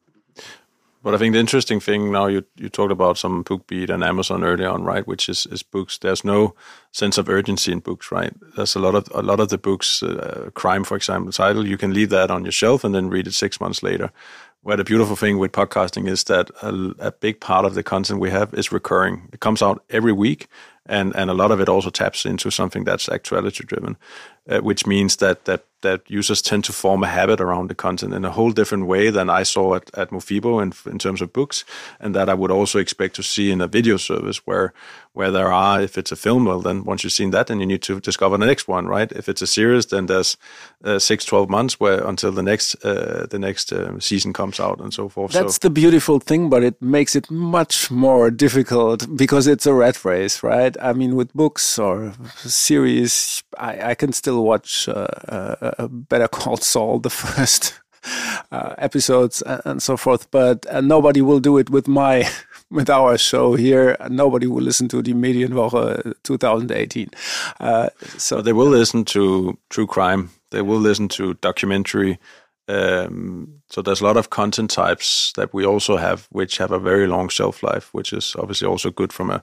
[1.02, 4.42] But I think the interesting thing now you you talked about some BookBeat and Amazon
[4.42, 5.06] earlier on, right?
[5.06, 5.98] Which is is books.
[5.98, 6.56] There's no
[6.90, 8.32] sense of urgency in books, right?
[8.56, 11.64] There's a lot of a lot of the books, uh, crime, for example, title.
[11.64, 14.10] You can leave that on your shelf and then read it six months later.
[14.62, 18.20] Where the beautiful thing with podcasting is that a, a big part of the content
[18.20, 19.28] we have is recurring.
[19.32, 20.48] It comes out every week,
[20.86, 23.96] and and a lot of it also taps into something that's actuality driven,
[24.48, 28.14] uh, which means that that that users tend to form a habit around the content
[28.14, 31.32] in a whole different way than I saw at, at Mofibo in, in terms of
[31.32, 31.64] books,
[32.00, 34.72] and that I would also expect to see in a video service where
[35.16, 37.64] where there are, if it's a film, well, then once you've seen that, then you
[37.64, 39.10] need to discover the next one, right?
[39.12, 40.36] If it's a series, then there's
[40.84, 44.78] uh, six, 12 months where until the next uh, the next uh, season comes out
[44.78, 45.32] and so forth.
[45.32, 45.60] That's so.
[45.62, 50.42] the beautiful thing, but it makes it much more difficult because it's a rat race,
[50.42, 50.76] right?
[50.82, 56.58] I mean, with books or series, I, I can still watch uh, uh, Better Call
[56.58, 57.72] Saul the first.
[58.52, 62.28] Uh, episodes and so forth, but nobody will do it with my
[62.70, 63.96] with our show here.
[64.08, 67.10] Nobody will listen to the Medienwoche 2018.
[67.60, 67.88] Uh,
[68.18, 70.30] so they will listen to true crime.
[70.50, 72.18] They will listen to documentary.
[72.68, 76.78] Um, so there's a lot of content types that we also have, which have a
[76.78, 79.42] very long shelf life, which is obviously also good from a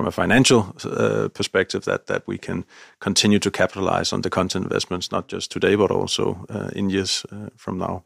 [0.00, 2.64] from a financial uh, perspective that that we can
[3.00, 7.26] continue to capitalize on the content investments, not just today but also uh, in years
[7.30, 8.02] uh, from now.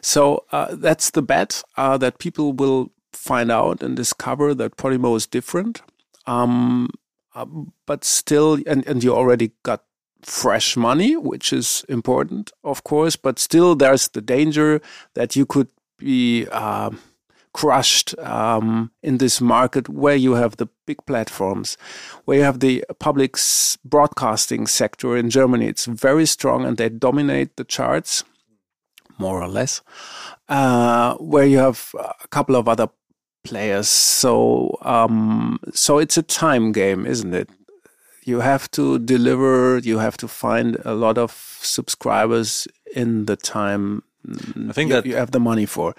[0.00, 5.16] So uh, that's the bet uh, that people will find out and discover that Podimo
[5.16, 5.82] is different.
[6.26, 6.88] Um,
[7.86, 9.84] but still, and, and you already got
[10.22, 14.80] fresh money, which is important, of course, but still there's the danger
[15.14, 16.90] that you could be uh,
[17.56, 21.78] crushed um, in this market where you have the big platforms,
[22.26, 23.38] where you have the public
[23.82, 25.66] broadcasting sector in Germany.
[25.66, 28.24] It's very strong and they dominate the charts,
[29.16, 29.80] more or less,
[30.50, 32.88] uh, where you have a couple of other
[33.42, 33.88] players.
[33.88, 37.48] So, um, so it's a time game, isn't it?
[38.26, 41.30] you have to deliver you have to find a lot of
[41.62, 44.02] subscribers in the time
[44.68, 45.94] i think you, that you have the money for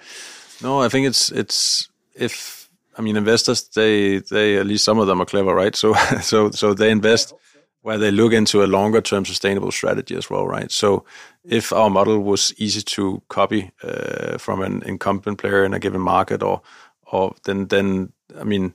[0.62, 5.06] no i think it's it's if i mean investors they they at least some of
[5.06, 7.34] them are clever right so so so they invest
[7.82, 11.04] where they look into a longer term sustainable strategy as well right so
[11.44, 16.00] if our model was easy to copy uh, from an incumbent player in a given
[16.00, 16.60] market or
[17.10, 18.74] or then then i mean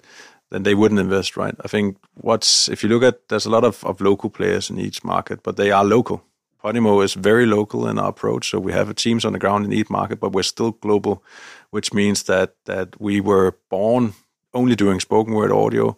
[0.54, 1.56] then they wouldn't invest, right?
[1.66, 4.80] I think what's if you look at there's a lot of, of local players in
[4.80, 6.24] each market, but they are local.
[6.64, 9.74] Podimo is very local in our approach, so we have teams on the ground in
[9.74, 11.24] each market, but we're still global,
[11.74, 14.14] which means that that we were born
[14.54, 15.98] only doing spoken word audio,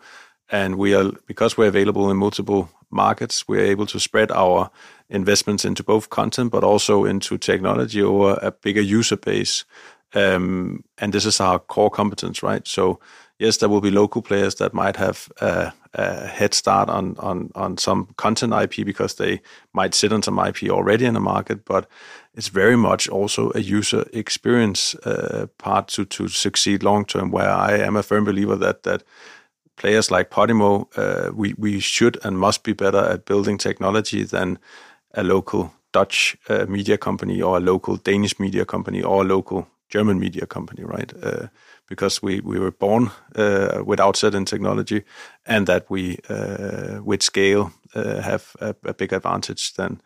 [0.49, 4.69] and we are because we're available in multiple markets, we're able to spread our
[5.09, 9.65] investments into both content but also into technology over a bigger user base.
[10.13, 12.65] Um, and this is our core competence, right?
[12.67, 12.99] So
[13.37, 17.49] yes, there will be local players that might have a, a, head start on, on,
[17.55, 19.41] on some content IP because they
[19.73, 21.87] might sit on some IP already in the market, but
[22.35, 27.49] it's very much also a user experience uh, part to, to succeed long term, where
[27.49, 29.03] I am a firm believer that, that
[29.77, 34.59] players like Podimo, uh, we, we should and must be better at building technology than
[35.13, 39.67] a local Dutch uh, media company or a local Danish media company or a local
[39.89, 41.13] German media company, right?
[41.87, 45.03] Because we, we were born uh, without certain technology,
[45.45, 50.01] and that we, uh, with scale, uh, have a, a, big advantage than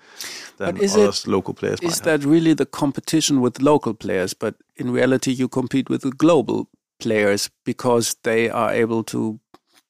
[0.58, 1.80] than it, local players.
[1.82, 4.34] Is that really the competition with local players?
[4.34, 6.68] But in reality, you compete with the global
[7.00, 9.40] players because they are able to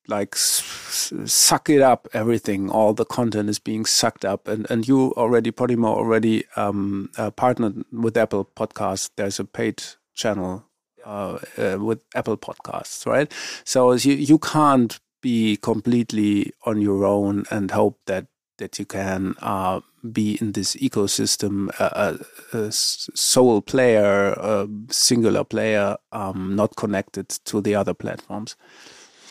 [0.07, 5.13] like suck it up everything all the content is being sucked up and and you
[5.15, 9.83] already podimo already um, uh, partnered with apple podcast there's a paid
[10.15, 10.65] channel
[11.05, 13.31] uh, uh, with Apple Podcasts, right?
[13.63, 19.35] So you you can't be completely on your own and hope that that you can
[19.41, 19.79] uh,
[20.11, 22.19] be in this ecosystem, a,
[22.57, 28.55] a sole player, a singular player, um, not connected to the other platforms.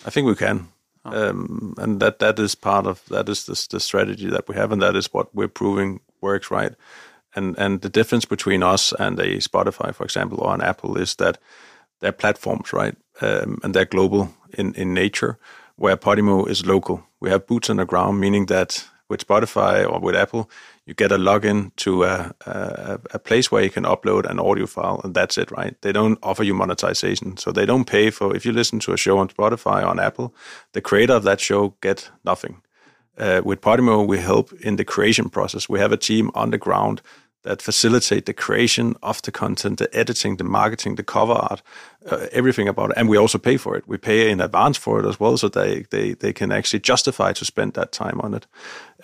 [0.04, 0.68] I think we can.
[1.04, 1.30] Oh.
[1.30, 4.72] Um, and that that is part of that is the, the strategy that we have,
[4.72, 6.72] and that is what we're proving works, right?
[7.34, 11.14] And and the difference between us and a Spotify, for example, or an Apple is
[11.16, 11.38] that
[12.00, 12.96] they're platforms, right?
[13.20, 15.38] Um, and they're global in, in nature,
[15.76, 17.04] where Podimo is local.
[17.20, 20.50] We have boots on the ground, meaning that with Spotify or with Apple,
[20.86, 24.66] you get a login to a, a, a, place where you can upload an audio
[24.66, 25.80] file, and that's it, right?
[25.80, 28.96] They don't offer you monetization, so they don't pay for if you listen to a
[28.96, 30.34] show on Spotify or on Apple,
[30.72, 32.62] the creator of that show get nothing.
[33.18, 35.68] Uh, with Podimo, we help in the creation process.
[35.68, 37.02] We have a team on the ground
[37.48, 41.62] that facilitate the creation of the content, the editing, the marketing, the cover art,
[42.10, 42.96] uh, everything about it.
[42.98, 43.88] And we also pay for it.
[43.88, 47.32] We pay in advance for it as well, so they they they can actually justify
[47.32, 48.46] to spend that time on it.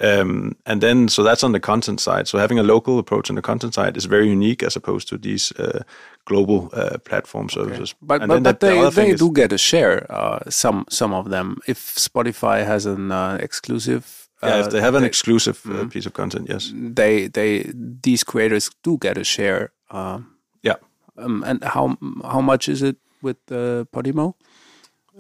[0.01, 2.29] Um, and then so that's on the content side.
[2.29, 5.19] So having a local approach on the content side is very unique as opposed to
[5.19, 5.83] these uh,
[6.27, 7.91] global uh, platform services.
[7.91, 8.07] Okay.
[8.07, 10.07] But but, but the, they, the they do get a share.
[10.11, 11.57] Uh, some some of them.
[11.67, 16.07] If Spotify has an uh, exclusive yeah, if they have an they, exclusive mm, piece
[16.07, 17.71] of content, yes, they they
[18.03, 19.73] these creators do get a share.
[19.91, 20.21] Uh,
[20.63, 20.77] yeah,
[21.17, 24.35] um, and how how much is it with uh, Podimo?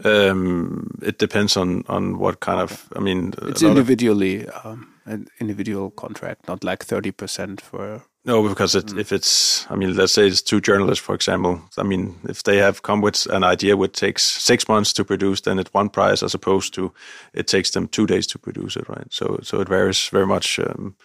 [0.05, 2.89] Um, it depends on on what kind of.
[2.97, 8.49] I mean, it's individually of, um, an individual contract, not like thirty percent for no,
[8.49, 8.99] because it, mm.
[8.99, 11.61] if it's, I mean, let's say it's two journalists, for example.
[11.77, 15.43] I mean, if they have come with an idea which takes six months to produce,
[15.43, 16.93] then it's one price as opposed to
[17.35, 19.07] it takes them two days to produce it, right?
[19.11, 20.97] So, so it varies very much um,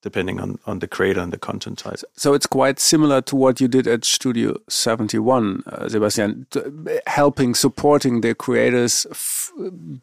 [0.00, 1.98] depending on, on the creator and the content type.
[2.14, 6.46] So it's quite similar to what you did at Studio 71, uh, Sebastian,
[7.06, 9.06] helping, supporting the creators,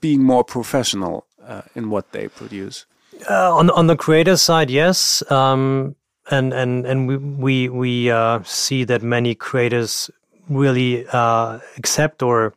[0.01, 2.85] being more professional uh, in what they produce.
[3.29, 5.23] Uh, on on the creator side, yes.
[5.31, 5.95] Um,
[6.29, 10.09] and and and we we we uh, see that many creators
[10.49, 12.53] really uh, accept or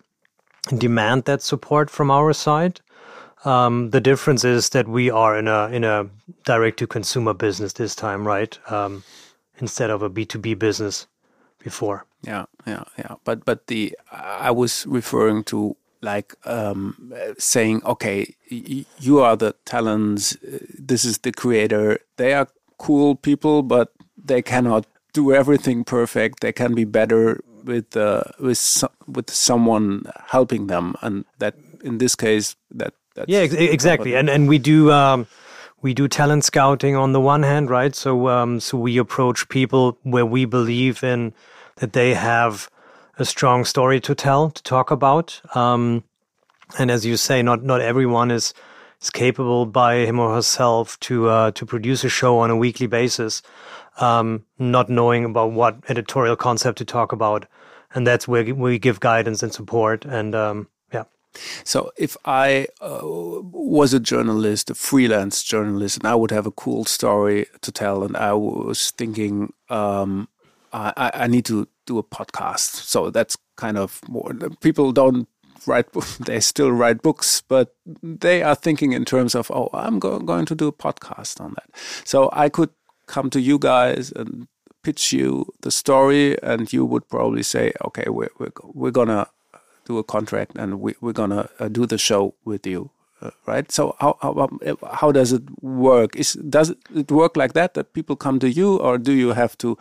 [0.79, 2.81] demand that support from our side.
[3.45, 6.07] Um, the difference is that we are in a in a
[6.45, 8.59] direct to consumer business this time, right?
[8.71, 9.05] Um,
[9.59, 11.07] instead of a B two B business
[11.59, 12.07] before.
[12.23, 13.17] Yeah, yeah, yeah.
[13.25, 20.37] But but the I was referring to like um, saying, okay, you are the talents.
[20.79, 21.99] This is the creator.
[22.17, 22.49] They are
[22.79, 26.41] cool people, but they cannot do everything perfect.
[26.41, 32.15] They can be better with uh, with with someone helping them, and that in this
[32.15, 32.95] case that
[33.27, 34.15] yeah ex exactly.
[34.15, 34.93] And and we do.
[34.93, 35.27] Um,
[35.85, 37.95] we do talent scouting on the one hand, right?
[37.95, 41.35] So, um, so we approach people where we believe in
[41.77, 42.71] that they have
[43.19, 45.41] a strong story to tell, to talk about.
[45.55, 46.05] Um,
[46.79, 48.55] and as you say, not not everyone is
[49.01, 52.87] is capable by him or herself to uh, to produce a show on a weekly
[52.87, 53.43] basis,
[54.01, 57.47] um, not knowing about what editorial concept to talk about,
[57.95, 60.05] and that's where we give guidance and support.
[60.05, 61.05] And um, yeah.
[61.65, 66.53] So if I uh, was a journalist, a freelance journalist, and I would have a
[66.53, 70.29] cool story to tell, and I was thinking, um,
[70.73, 72.85] I, I need to do a podcast.
[72.87, 74.33] So that's kind of more.
[74.61, 75.29] People don't
[75.67, 75.87] write
[76.21, 80.45] they still write books but they are thinking in terms of oh i'm go going
[80.45, 81.71] to do a podcast on that
[82.05, 82.71] so i could
[83.07, 84.47] come to you guys and
[84.83, 89.27] pitch you the story and you would probably say okay we're, we're, we're gonna
[89.87, 92.91] do a contract and we, we're gonna uh, do the show with you
[93.23, 94.49] uh, right so how, how,
[94.93, 98.77] how does it work is does it work like that that people come to you
[98.77, 99.79] or do you have to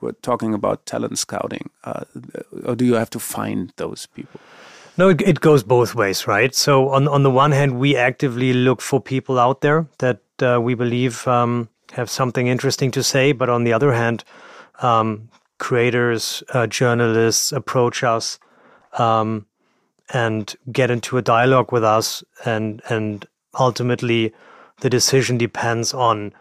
[0.00, 1.70] were talking about talent scouting.
[1.84, 2.04] Uh,
[2.64, 4.40] or do you have to find those people?
[4.98, 6.54] No, it, it goes both ways, right?
[6.54, 10.58] So on on the one hand, we actively look for people out there that uh,
[10.60, 14.24] we believe um, have something interesting to say, but on the other hand,
[14.82, 15.28] um,
[15.58, 18.38] creators, uh, journalists approach us
[18.98, 19.46] um,
[20.12, 23.26] and get into a dialogue with us, and and
[23.58, 24.32] ultimately,
[24.80, 26.32] the decision depends on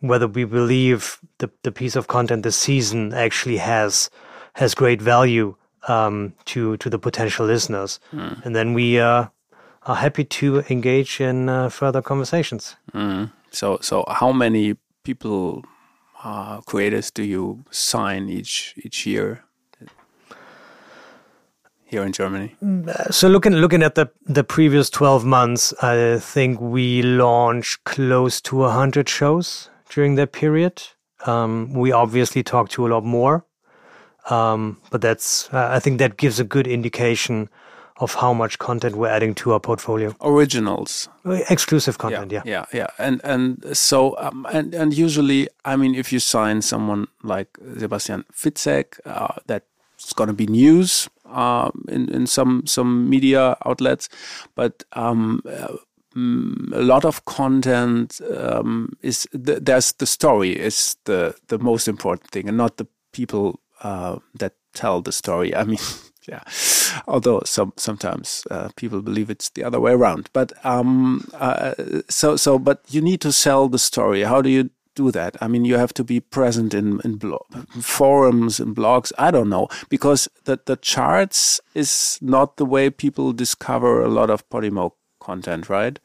[0.00, 4.10] whether we believe the the piece of content this season actually has
[4.54, 5.54] has great value
[5.88, 8.44] um, to to the potential listeners, mm.
[8.44, 9.26] and then we uh,
[9.82, 12.76] are happy to engage in uh, further conversations.
[12.92, 13.30] Mm.
[13.50, 15.64] So, so how many people,
[16.22, 19.42] uh, creators, do you sign each each year?
[21.88, 22.56] Here in Germany.
[23.10, 28.62] So looking looking at the the previous twelve months, I think we launched close to
[28.62, 30.82] hundred shows during that period.
[31.26, 33.44] Um, we obviously talked to a lot more.
[34.28, 37.48] Um, but that's, uh, I think that gives a good indication
[37.98, 40.14] of how much content we're adding to our portfolio.
[40.20, 41.08] Originals,
[41.48, 42.86] exclusive content, yeah, yeah, yeah, yeah.
[42.98, 48.24] and and so um, and and usually, I mean, if you sign someone like Sebastian
[48.32, 54.08] Fitzek, uh, that's going to be news um, in in some some media outlets,
[54.54, 55.42] but um,
[56.16, 62.30] a lot of content um, is th there's the story is the the most important
[62.30, 65.54] thing, and not the people uh, that tell the story.
[65.54, 65.78] I mean,
[66.28, 66.42] yeah.
[67.06, 70.30] Although some sometimes uh, people believe it's the other way around.
[70.32, 71.74] But um, uh,
[72.08, 74.22] so so, but you need to sell the story.
[74.22, 75.36] How do you do that?
[75.42, 77.20] I mean, you have to be present in in
[77.82, 79.12] forums and blogs.
[79.18, 84.30] I don't know because the the charts is not the way people discover a lot
[84.30, 85.98] of Podimo content, right?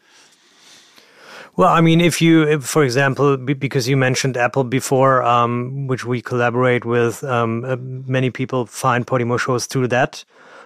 [1.57, 6.05] Well, I mean, if you, if, for example, because you mentioned Apple before, um, which
[6.05, 10.23] we collaborate with, um, uh, many people find Podimo shows through that.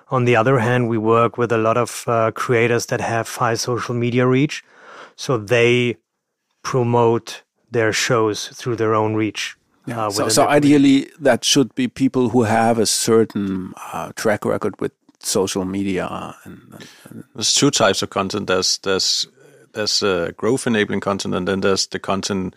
[0.10, 3.56] On the other hand, we work with a lot of uh, creators that have high
[3.56, 4.64] social media reach,
[5.16, 5.98] so they
[6.62, 9.56] promote their shows through their own reach.
[9.88, 10.06] Yeah.
[10.06, 14.80] Uh, so, so ideally, that should be people who have a certain uh, track record
[14.80, 16.36] with social media.
[16.44, 18.48] And, and, there's two types of content.
[18.48, 19.28] There's there's
[19.76, 22.56] there's uh, growth enabling content, and then there's the content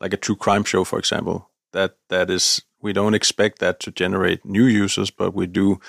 [0.00, 1.50] like a true crime show, for example.
[1.72, 5.80] That that is we don't expect that to generate new users, but we do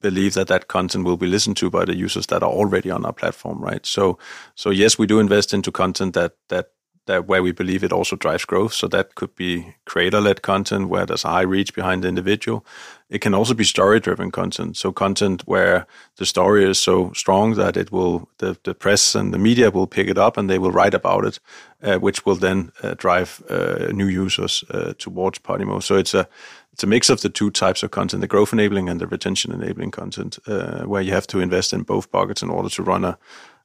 [0.00, 3.04] believe that that content will be listened to by the users that are already on
[3.04, 3.84] our platform, right?
[3.84, 4.18] So
[4.54, 6.68] so yes, we do invest into content that that
[7.08, 8.72] that where we believe it also drives growth.
[8.72, 12.64] So that could be creator-led content where there's a high reach behind the individual.
[13.08, 14.76] It can also be story-driven content.
[14.76, 15.86] So content where
[16.16, 19.86] the story is so strong that it will the, the press and the media will
[19.86, 21.40] pick it up and they will write about it,
[21.82, 25.82] uh, which will then uh, drive uh, new users uh, towards Podimo.
[25.82, 26.28] So it's a
[26.72, 29.52] it's a mix of the two types of content: the growth enabling and the retention
[29.52, 33.04] enabling content, uh, where you have to invest in both pockets in order to run
[33.04, 33.18] a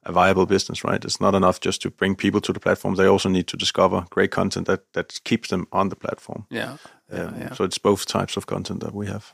[0.06, 1.04] a viable business, right?
[1.04, 2.95] It's not enough just to bring people to the platform.
[2.95, 6.45] They also need to discover great content that that keeps them on the platform.
[6.49, 6.78] Yeah,
[7.12, 7.54] yeah, um, yeah.
[7.54, 9.34] So it's both types of content that we have.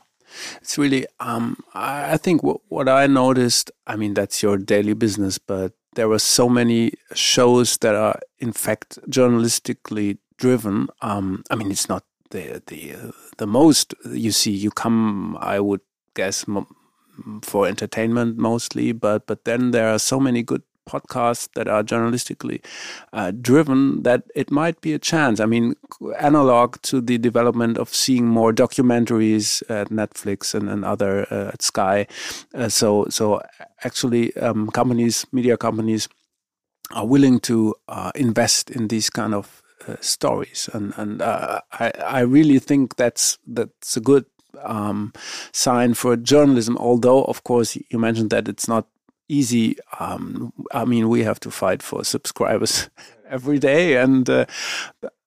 [0.62, 5.38] It's really, um, I think what, what I noticed, I mean, that's your daily business,
[5.38, 10.88] but there were so many shows that are, in fact, journalistically driven.
[11.02, 14.52] Um, I mean, it's not the the uh, the most you see.
[14.52, 15.80] You come, I would
[16.14, 16.46] guess,
[17.42, 22.64] for entertainment mostly, but but then there are so many good podcasts that are journalistically
[23.12, 25.40] uh, driven that it might be a chance.
[25.40, 25.74] I mean,
[26.18, 31.62] analog to the development of seeing more documentaries at Netflix and, and other uh, at
[31.62, 32.06] Sky.
[32.54, 33.40] Uh, so so
[33.84, 36.08] actually, um, companies, media companies,
[36.92, 41.92] are willing to uh, invest in these kind of uh, stories, and and uh, I
[42.04, 44.24] I really think that's that's a good
[44.64, 45.12] um,
[45.52, 46.76] sign for journalism.
[46.78, 48.86] Although, of course, you mentioned that it's not
[49.28, 49.76] easy.
[49.98, 52.90] Um, I mean, we have to fight for subscribers
[53.28, 54.46] every day, and uh,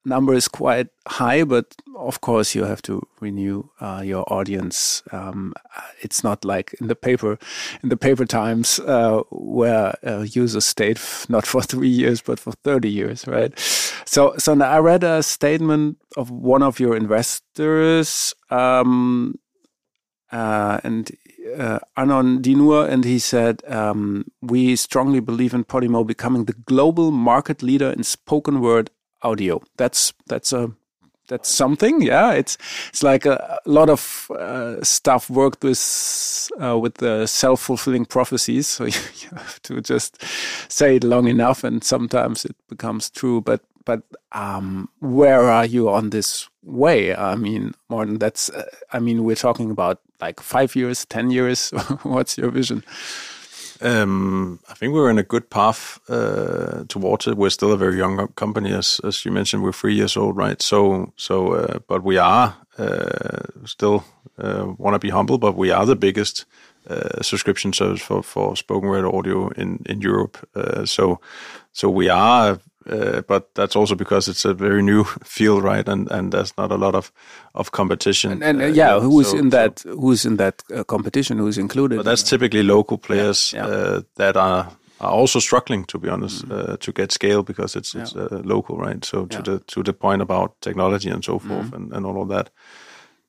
[0.05, 1.43] number is quite high.
[1.43, 5.03] But of course, you have to renew uh, your audience.
[5.11, 5.53] Um,
[6.01, 7.37] it's not like in the paper,
[7.81, 10.99] in the paper times, uh, where users stayed
[11.29, 13.57] not for three years but for thirty years, right?
[14.05, 18.33] So, so I read a statement of one of your investors.
[18.49, 19.39] Um,
[20.31, 21.11] uh, and
[21.57, 27.11] uh, Arnon Dinur, and he said, um, "We strongly believe in Podimo becoming the global
[27.11, 28.89] market leader in spoken word
[29.24, 29.61] audio.
[29.78, 30.71] That's that's a
[31.28, 32.01] that's something.
[32.01, 32.57] Yeah, it's
[32.89, 38.05] it's like a, a lot of uh, stuff worked with uh, with the self fulfilling
[38.05, 38.67] prophecies.
[38.67, 40.21] So you, you, have to just
[40.69, 43.41] say it long enough, and sometimes it becomes true.
[43.41, 47.15] But but um, where are you on this way?
[47.15, 51.69] I mean, Morten, that's uh, I mean, we're talking about like five years, ten years.
[52.03, 52.84] What's your vision?
[53.84, 57.36] Um, I think we're in a good path uh, towards it.
[57.36, 59.61] We're still a very young company, as as you mentioned.
[59.61, 60.61] We're three years old, right?
[60.61, 64.05] So so, uh, but we are uh, still
[64.38, 66.45] uh, want to be humble, but we are the biggest
[66.89, 70.38] uh, subscription service for for spoken word audio in in Europe.
[70.55, 71.19] Uh, so
[71.73, 72.59] so we are
[72.89, 75.88] uh, but that's also because it's a very new field, right?
[75.88, 77.11] And and there's not a lot of
[77.53, 78.31] of competition.
[78.31, 79.79] And, and uh, yeah, who's so, in that?
[79.79, 81.38] So, who's in that uh, competition?
[81.38, 81.97] Who's included?
[81.97, 83.73] But that's typically local players yeah, yeah.
[83.73, 86.79] Uh, that are are also struggling, to be honest, mm.
[86.79, 88.27] to get scale because it's it's yeah.
[88.43, 89.05] local, right?
[89.05, 91.75] So to the to the point about technology and so forth mm.
[91.75, 92.49] and, and all of that.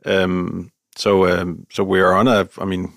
[0.07, 2.49] Um, so um, so we are on a.
[2.59, 2.93] I mean,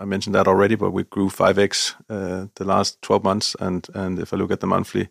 [0.00, 4.18] I mentioned that already, but we grew 5x uh, the last 12 months, and and
[4.18, 5.08] if I look at the monthly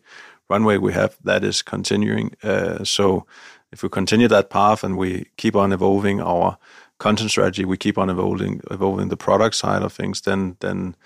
[0.50, 2.34] runway we have, that is continuing.
[2.42, 3.24] Uh, so
[3.72, 6.58] if we continue that path and we keep on evolving our
[6.98, 10.96] content strategy, we keep on evolving evolving the product side of things, then then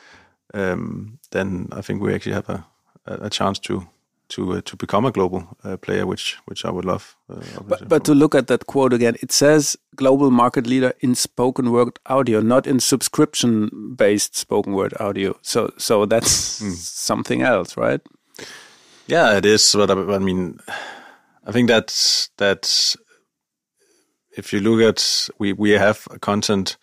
[0.55, 2.64] um, then I think we actually have a
[3.07, 3.86] a chance to
[4.28, 7.16] to uh, to become a global uh, player, which which I would love.
[7.28, 11.14] Uh, but but to look at that quote again, it says global market leader in
[11.14, 15.36] spoken word audio, not in subscription based spoken word audio.
[15.42, 16.72] So so that's mm.
[16.72, 18.01] something else, right?
[19.07, 19.74] Yeah, it is.
[19.74, 20.59] But I, mean,
[21.46, 22.96] I think that's that's
[24.36, 26.76] if you look at we we have content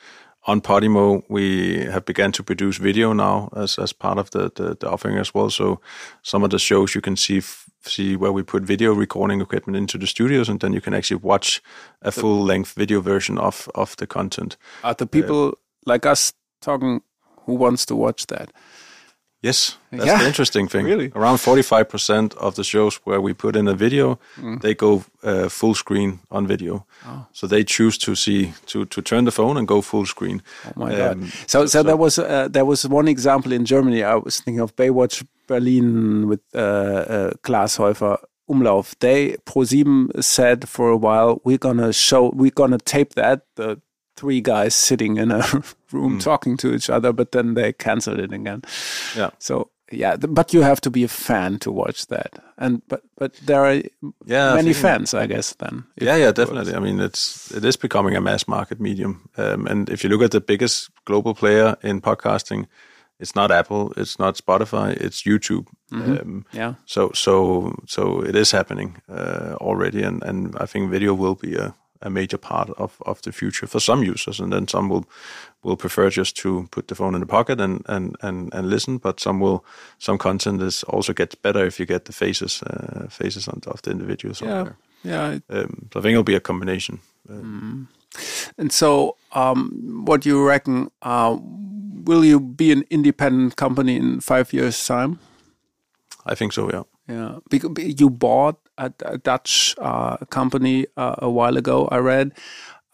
[0.46, 1.24] on Podimo.
[1.30, 5.18] We have begun to produce video now as as part of the, the, the offering
[5.18, 5.50] as well.
[5.50, 5.82] So
[6.22, 7.42] some of the shows you can see
[7.84, 11.22] see where we put video recording equipment into the studios, and then you can actually
[11.22, 11.62] watch
[12.02, 14.58] a full length video version of of the content.
[14.84, 15.52] Are the people uh,
[15.86, 17.02] like us talking?
[17.46, 18.52] Who wants to watch that?
[19.42, 20.86] Yes, that's yeah, the interesting thing.
[20.86, 21.12] Really?
[21.16, 24.62] Around 45% of the shows where we put in a video, mm.
[24.62, 26.86] they go uh, full screen on video.
[27.08, 27.26] Oh.
[27.32, 30.44] So they choose to see to to turn the phone and go full screen.
[30.66, 31.30] Oh my um, god!
[31.48, 34.04] So, so, so there was uh, there was one example in Germany.
[34.04, 38.18] I was thinking of Baywatch Berlin with uh, uh, Klaas Häufer
[38.48, 38.96] Umlauf.
[39.00, 43.82] They ProSieben said for a while we're gonna show we're gonna tape that the
[44.16, 45.40] three guys sitting in a
[45.92, 46.24] room mm.
[46.24, 48.62] talking to each other, but then they canceled it again.
[49.16, 49.32] Yeah.
[49.40, 53.34] So yeah, but you have to be a fan to watch that, and but but
[53.46, 53.82] there are
[54.26, 55.54] yeah, many fans, I guess.
[55.56, 56.74] Then yeah, yeah, definitely.
[56.74, 60.22] I mean, it's it is becoming a mass market medium, um, and if you look
[60.22, 62.68] at the biggest global player in podcasting,
[63.20, 65.68] it's not Apple, it's not Spotify, it's YouTube.
[65.92, 66.22] Mm -hmm.
[66.22, 66.74] um, yeah.
[66.86, 71.62] So so so it is happening uh, already, and and I think video will be
[71.62, 75.06] a a major part of, of the future for some users, and then some will
[75.64, 78.98] will prefer just to put the phone in the pocket and and and, and listen.
[78.98, 79.66] But some will
[80.00, 83.92] some content is also gets better if you get the faces uh, faces of the
[83.92, 84.42] individuals.
[84.42, 84.70] Yeah,
[85.04, 85.40] yeah.
[85.50, 87.00] Um, so I think it'll be a combination.
[87.30, 87.88] Mm.
[88.58, 90.92] And so, um, what do you reckon?
[91.02, 91.38] Uh,
[92.06, 95.20] will you be an independent company in five years' time?
[96.26, 96.70] I think so.
[96.72, 96.84] Yeah.
[97.08, 97.40] Yeah,
[97.78, 101.88] you bought a, a Dutch uh, company uh, a while ago.
[101.92, 102.34] I read.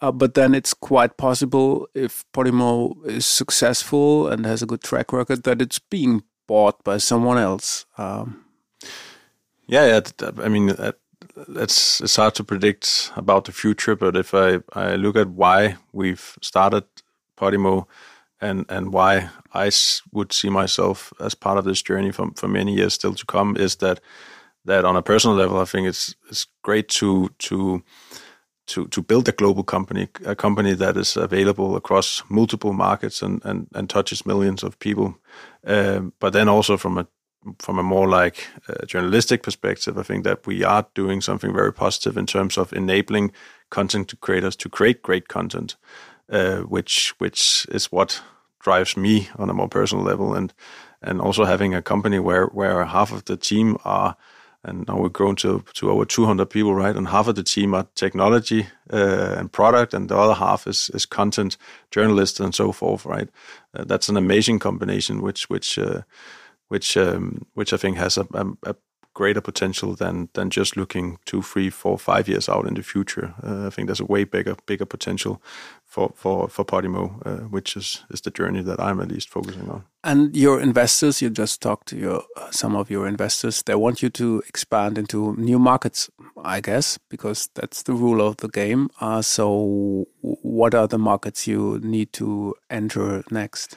[0.00, 5.12] Uh, but then it's quite possible if Podimo is successful and has a good track
[5.12, 7.84] record that it's being bought by someone else.
[7.96, 8.44] Um,
[9.66, 10.30] yeah, yeah.
[10.40, 10.74] I mean,
[11.48, 13.96] it's it's hard to predict about the future.
[13.96, 16.84] But if I, I look at why we've started
[17.36, 17.86] Podimo
[18.40, 19.70] and and why I
[20.12, 23.56] would see myself as part of this journey for for many years still to come,
[23.56, 24.00] is that
[24.64, 27.82] that on a personal level, I think it's it's great to to
[28.66, 33.44] to to build a global company, a company that is available across multiple markets and
[33.44, 35.14] and, and touches millions of people.
[35.66, 37.06] Um, but then also from a
[37.58, 41.72] from a more like uh, journalistic perspective, I think that we are doing something very
[41.72, 43.32] positive in terms of enabling
[43.70, 45.76] content creators to create great content,
[46.30, 48.22] uh, which which is what
[48.60, 50.52] drives me on a more personal level, and
[51.02, 54.16] and also having a company where where half of the team are
[54.64, 56.96] and now we've grown to to over 200 people, right?
[56.96, 60.90] And half of the team are technology uh, and product, and the other half is
[60.94, 61.56] is content
[61.90, 63.28] journalists and so forth, right?
[63.74, 66.02] Uh, that's an amazing combination, which which uh,
[66.68, 68.74] which um, which I think has a, a, a,
[69.14, 73.34] greater potential than than just looking two, three, four, five years out in the future.
[73.42, 75.42] Uh, I think there's a way bigger bigger potential
[75.84, 79.68] for for for Podimo, uh, which is is the journey that I'm at least focusing
[79.70, 79.84] on.
[80.04, 83.62] And your investors, you just talked to your some of your investors.
[83.62, 86.10] They want you to expand into new markets,
[86.44, 88.88] I guess, because that's the rule of the game.
[89.00, 93.76] Uh, so, what are the markets you need to enter next?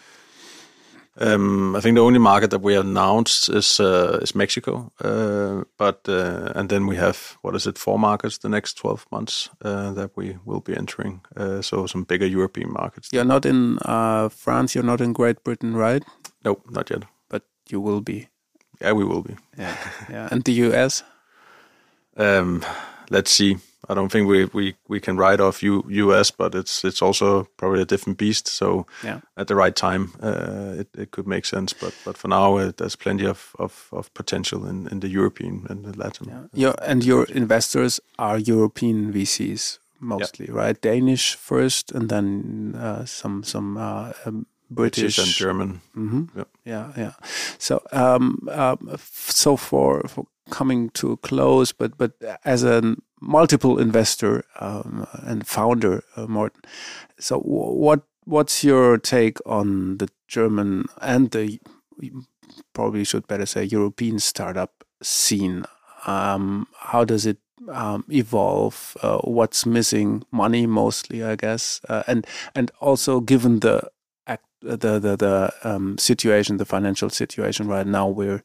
[1.18, 6.08] Um, I think the only market that we announced is uh, is Mexico, uh, but
[6.08, 9.92] uh, and then we have what is it four markets the next twelve months uh,
[9.94, 11.22] that we will be entering.
[11.36, 13.10] Uh, so some bigger European markets.
[13.12, 14.74] You're not in uh, France.
[14.74, 16.04] You're not in Great Britain, right?
[16.46, 17.04] No, not yet.
[17.30, 18.30] But you will be.
[18.82, 19.36] Yeah, we will be.
[19.58, 19.76] Yeah,
[20.10, 20.30] yeah.
[20.32, 21.04] And the US.
[22.16, 22.64] Um,
[23.10, 23.58] let's see.
[23.90, 27.48] I don't think we, we, we can write off U, US, but it's it's also
[27.58, 28.48] probably a different beast.
[28.48, 29.22] So yeah.
[29.36, 31.74] at the right time, uh, it, it could make sense.
[31.74, 35.66] But but for now, uh, there's plenty of, of, of potential in, in the European
[35.70, 36.28] and the Latin.
[36.30, 36.44] Yeah.
[36.54, 40.56] Your, and your investors are European VCs mostly, yeah.
[40.56, 40.82] right?
[40.82, 45.16] Danish first, and then uh, some some uh, um, British.
[45.16, 45.82] British, and German.
[45.96, 46.28] Mm -hmm.
[46.36, 46.46] yeah.
[46.64, 47.14] yeah, yeah.
[47.58, 48.78] So, um, um,
[49.28, 52.12] so for for coming to a close, but but
[52.46, 56.62] as a multiple investor um, and founder, uh, Morten.
[57.20, 61.60] So, what what's your take on the German and the
[62.74, 65.66] probably should better say European startup scene?
[66.06, 67.38] Um, how does it
[67.70, 68.98] um, evolve?
[69.02, 70.24] Uh, what's missing?
[70.32, 73.90] Money, mostly, I guess, uh, and and also given the
[74.62, 78.44] the the the um, situation, the financial situation right now, we're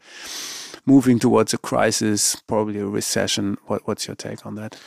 [0.86, 3.58] moving towards a crisis, probably a recession.
[3.66, 4.80] What, what's your take on that?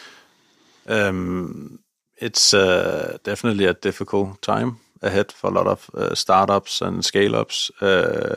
[0.88, 1.80] Um,
[2.18, 7.36] it's uh, definitely a difficult time ahead for a lot of uh, startups and scale
[7.36, 8.36] ups, uh,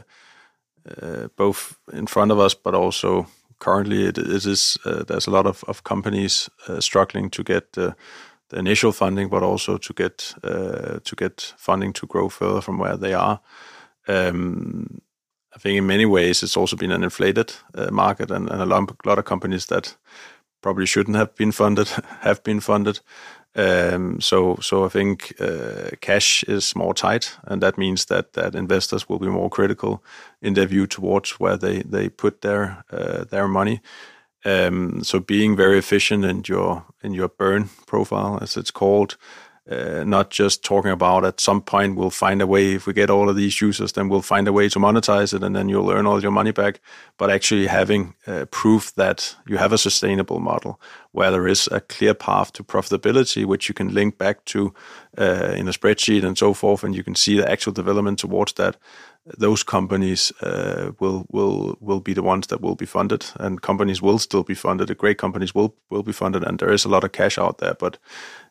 [1.01, 3.27] uh, both in front of us, but also
[3.59, 7.73] currently it, it is uh, there's a lot of, of companies uh, struggling to get
[7.73, 7.95] the
[8.53, 13.15] initial funding, but also to get to get funding to grow further from where they
[13.15, 13.41] are.
[14.09, 15.01] Um,
[15.63, 19.19] think in many ways it's also been an inflated uh, market, and, and a, lot,
[19.19, 19.97] of companies that
[20.61, 21.89] probably shouldn't have been funded
[22.21, 23.01] have been funded.
[23.55, 28.55] Um, so, so I think uh, cash is more tight, and that means that that
[28.55, 30.03] investors will be more critical
[30.41, 33.81] in their view towards where they they put their uh, their money.
[34.45, 39.17] Um, so, being very efficient in your in your burn profile, as it's called,
[39.71, 43.11] uh, not just talking about at some point we'll find a way if we get
[43.11, 45.91] all of these users then we'll find a way to monetize it and then you'll
[45.91, 46.81] earn all your money back.
[47.17, 50.81] But actually having uh, proof that you have a sustainable model
[51.13, 54.75] where there is a clear path to profitability which you can link back to
[55.17, 58.55] uh, in a spreadsheet and so forth and you can see the actual development towards
[58.55, 58.77] that
[59.25, 64.03] those companies uh, will will will be the ones that will be funded, and companies
[64.03, 64.89] will still be funded.
[64.89, 67.59] The great companies will will be funded, and there is a lot of cash out
[67.59, 67.99] there, but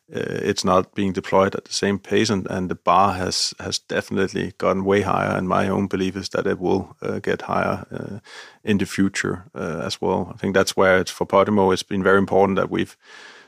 [0.08, 4.52] it's not being deployed at the same pace, and, and the bar has has definitely
[4.58, 5.36] gotten way higher.
[5.36, 8.18] And my own belief is that it will uh, get higher uh,
[8.62, 10.32] in the future uh, as well.
[10.34, 11.72] I think that's where it's for Podimo.
[11.72, 12.96] It's been very important that we've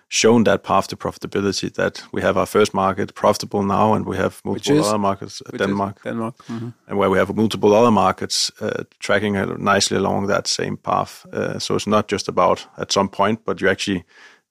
[0.08, 1.72] shown that path to profitability.
[1.72, 6.02] That we have our first market profitable now, and we have multiple other markets, Denmark,
[6.04, 6.68] Denmark, mm-hmm.
[6.88, 11.26] and where we have multiple other markets uh, tracking nicely along that same path.
[11.32, 14.04] Uh, so it's not just about at some point, but you actually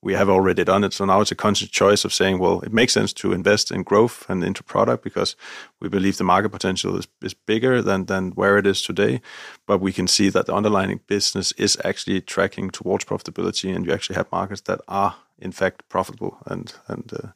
[0.04, 0.93] we have already done it.
[0.93, 3.84] So now it's a conscious choice of saying, well, it makes sense to invest in
[3.84, 5.36] growth and into product because
[5.80, 9.22] we believe the market potential is, is bigger than, than where it is today.
[9.66, 13.93] But we can see that the underlying business is actually tracking towards profitability, and you
[13.93, 17.28] actually have markets that are in fact profitable and and uh,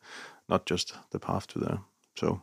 [0.49, 1.79] not just the path to there.
[2.15, 2.41] So.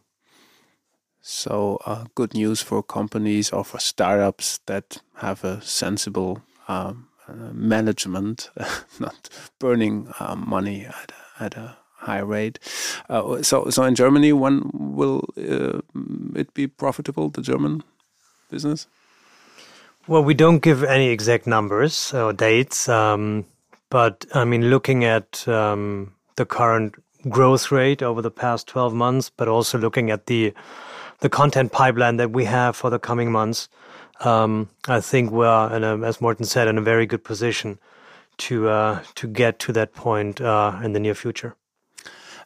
[1.27, 7.09] So, uh, good news for companies or for startups that have a sensible um,
[7.53, 8.51] management,
[9.01, 12.59] not burning uh, money at a, at a high rate.
[13.09, 15.81] Uh, so, so in Germany, when will uh,
[16.35, 17.31] it be profitable?
[17.31, 17.83] The German
[18.51, 18.87] business?
[20.07, 23.47] Well, we don't give any exact numbers or dates, um,
[23.89, 26.95] but I mean, looking at um, the current
[27.29, 30.53] growth rate over the past 12 months, but also looking at the
[31.21, 33.69] the content pipeline that we have for the coming months,
[34.21, 37.79] um, I think we're, in a, as Morten said, in a very good position
[38.37, 41.55] to uh, to get to that point uh, in the near future.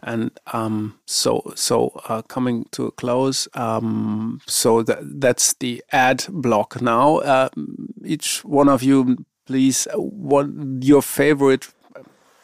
[0.02, 6.24] And um, so, so uh, coming to a close, um, so that that's the ad
[6.28, 7.16] block now.
[7.16, 7.48] Uh,
[8.04, 10.46] each one of you, please, what
[10.80, 11.68] your favorite,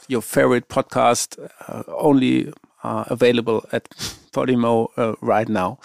[0.09, 2.53] your favorite podcast, uh, only
[2.83, 3.89] uh, available at
[4.33, 5.79] Podimo uh, right now.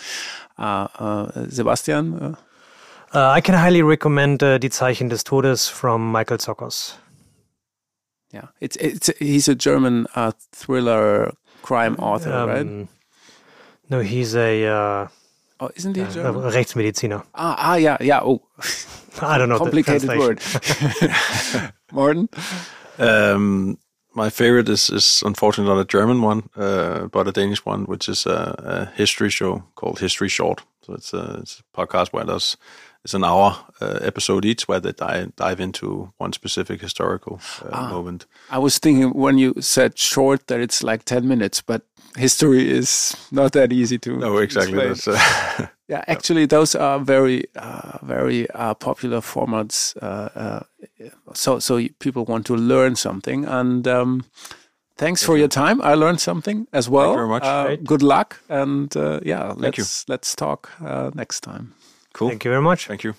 [3.14, 6.96] Uh, I can highly recommend Die Zeichen des Todes from Michael Tsokos.
[8.32, 10.06] Yeah, it's it's he's a German
[10.52, 11.34] thriller
[11.64, 12.88] crime author, um, right?
[13.90, 14.66] No, he's a.
[14.66, 15.08] Uh,
[15.60, 16.44] oh, isn't he German?
[16.44, 17.24] Uh, Rechtsmediziner.
[17.34, 18.20] Ah, ah, yeah, yeah.
[18.22, 18.44] Oh,
[19.22, 19.58] I don't know.
[19.58, 20.40] Complicated word.
[21.92, 22.30] Morten.
[23.00, 23.80] Um,
[24.14, 28.10] my favorite is, is unfortunately not a German one, uh, but a Danish one, which
[28.10, 30.62] is a, a, history show called History Short.
[30.82, 32.58] So it's a, it's a podcast where there's
[33.04, 37.70] it's an hour uh, episode each where they dive, dive into one specific historical uh,
[37.72, 38.26] ah, moment.
[38.50, 41.84] I was thinking when you said short that it's like 10 minutes, but
[42.18, 44.18] history is not that easy to.
[44.18, 44.86] No, exactly.
[44.86, 49.96] Uh, yeah, actually, those are very, uh, very uh, popular formats.
[50.02, 50.64] Uh,
[51.34, 53.46] so, so people want to learn something.
[53.46, 54.26] And um,
[54.98, 55.82] thanks for your time.
[55.82, 57.16] I learned something as well.
[57.16, 57.84] Thank you very much.
[57.86, 58.42] good luck.
[58.50, 58.94] And
[59.24, 60.70] yeah, let's, let's talk
[61.16, 61.76] next time.
[62.20, 62.28] Cool.
[62.28, 62.88] Thank you very much.
[62.88, 63.14] Thank you.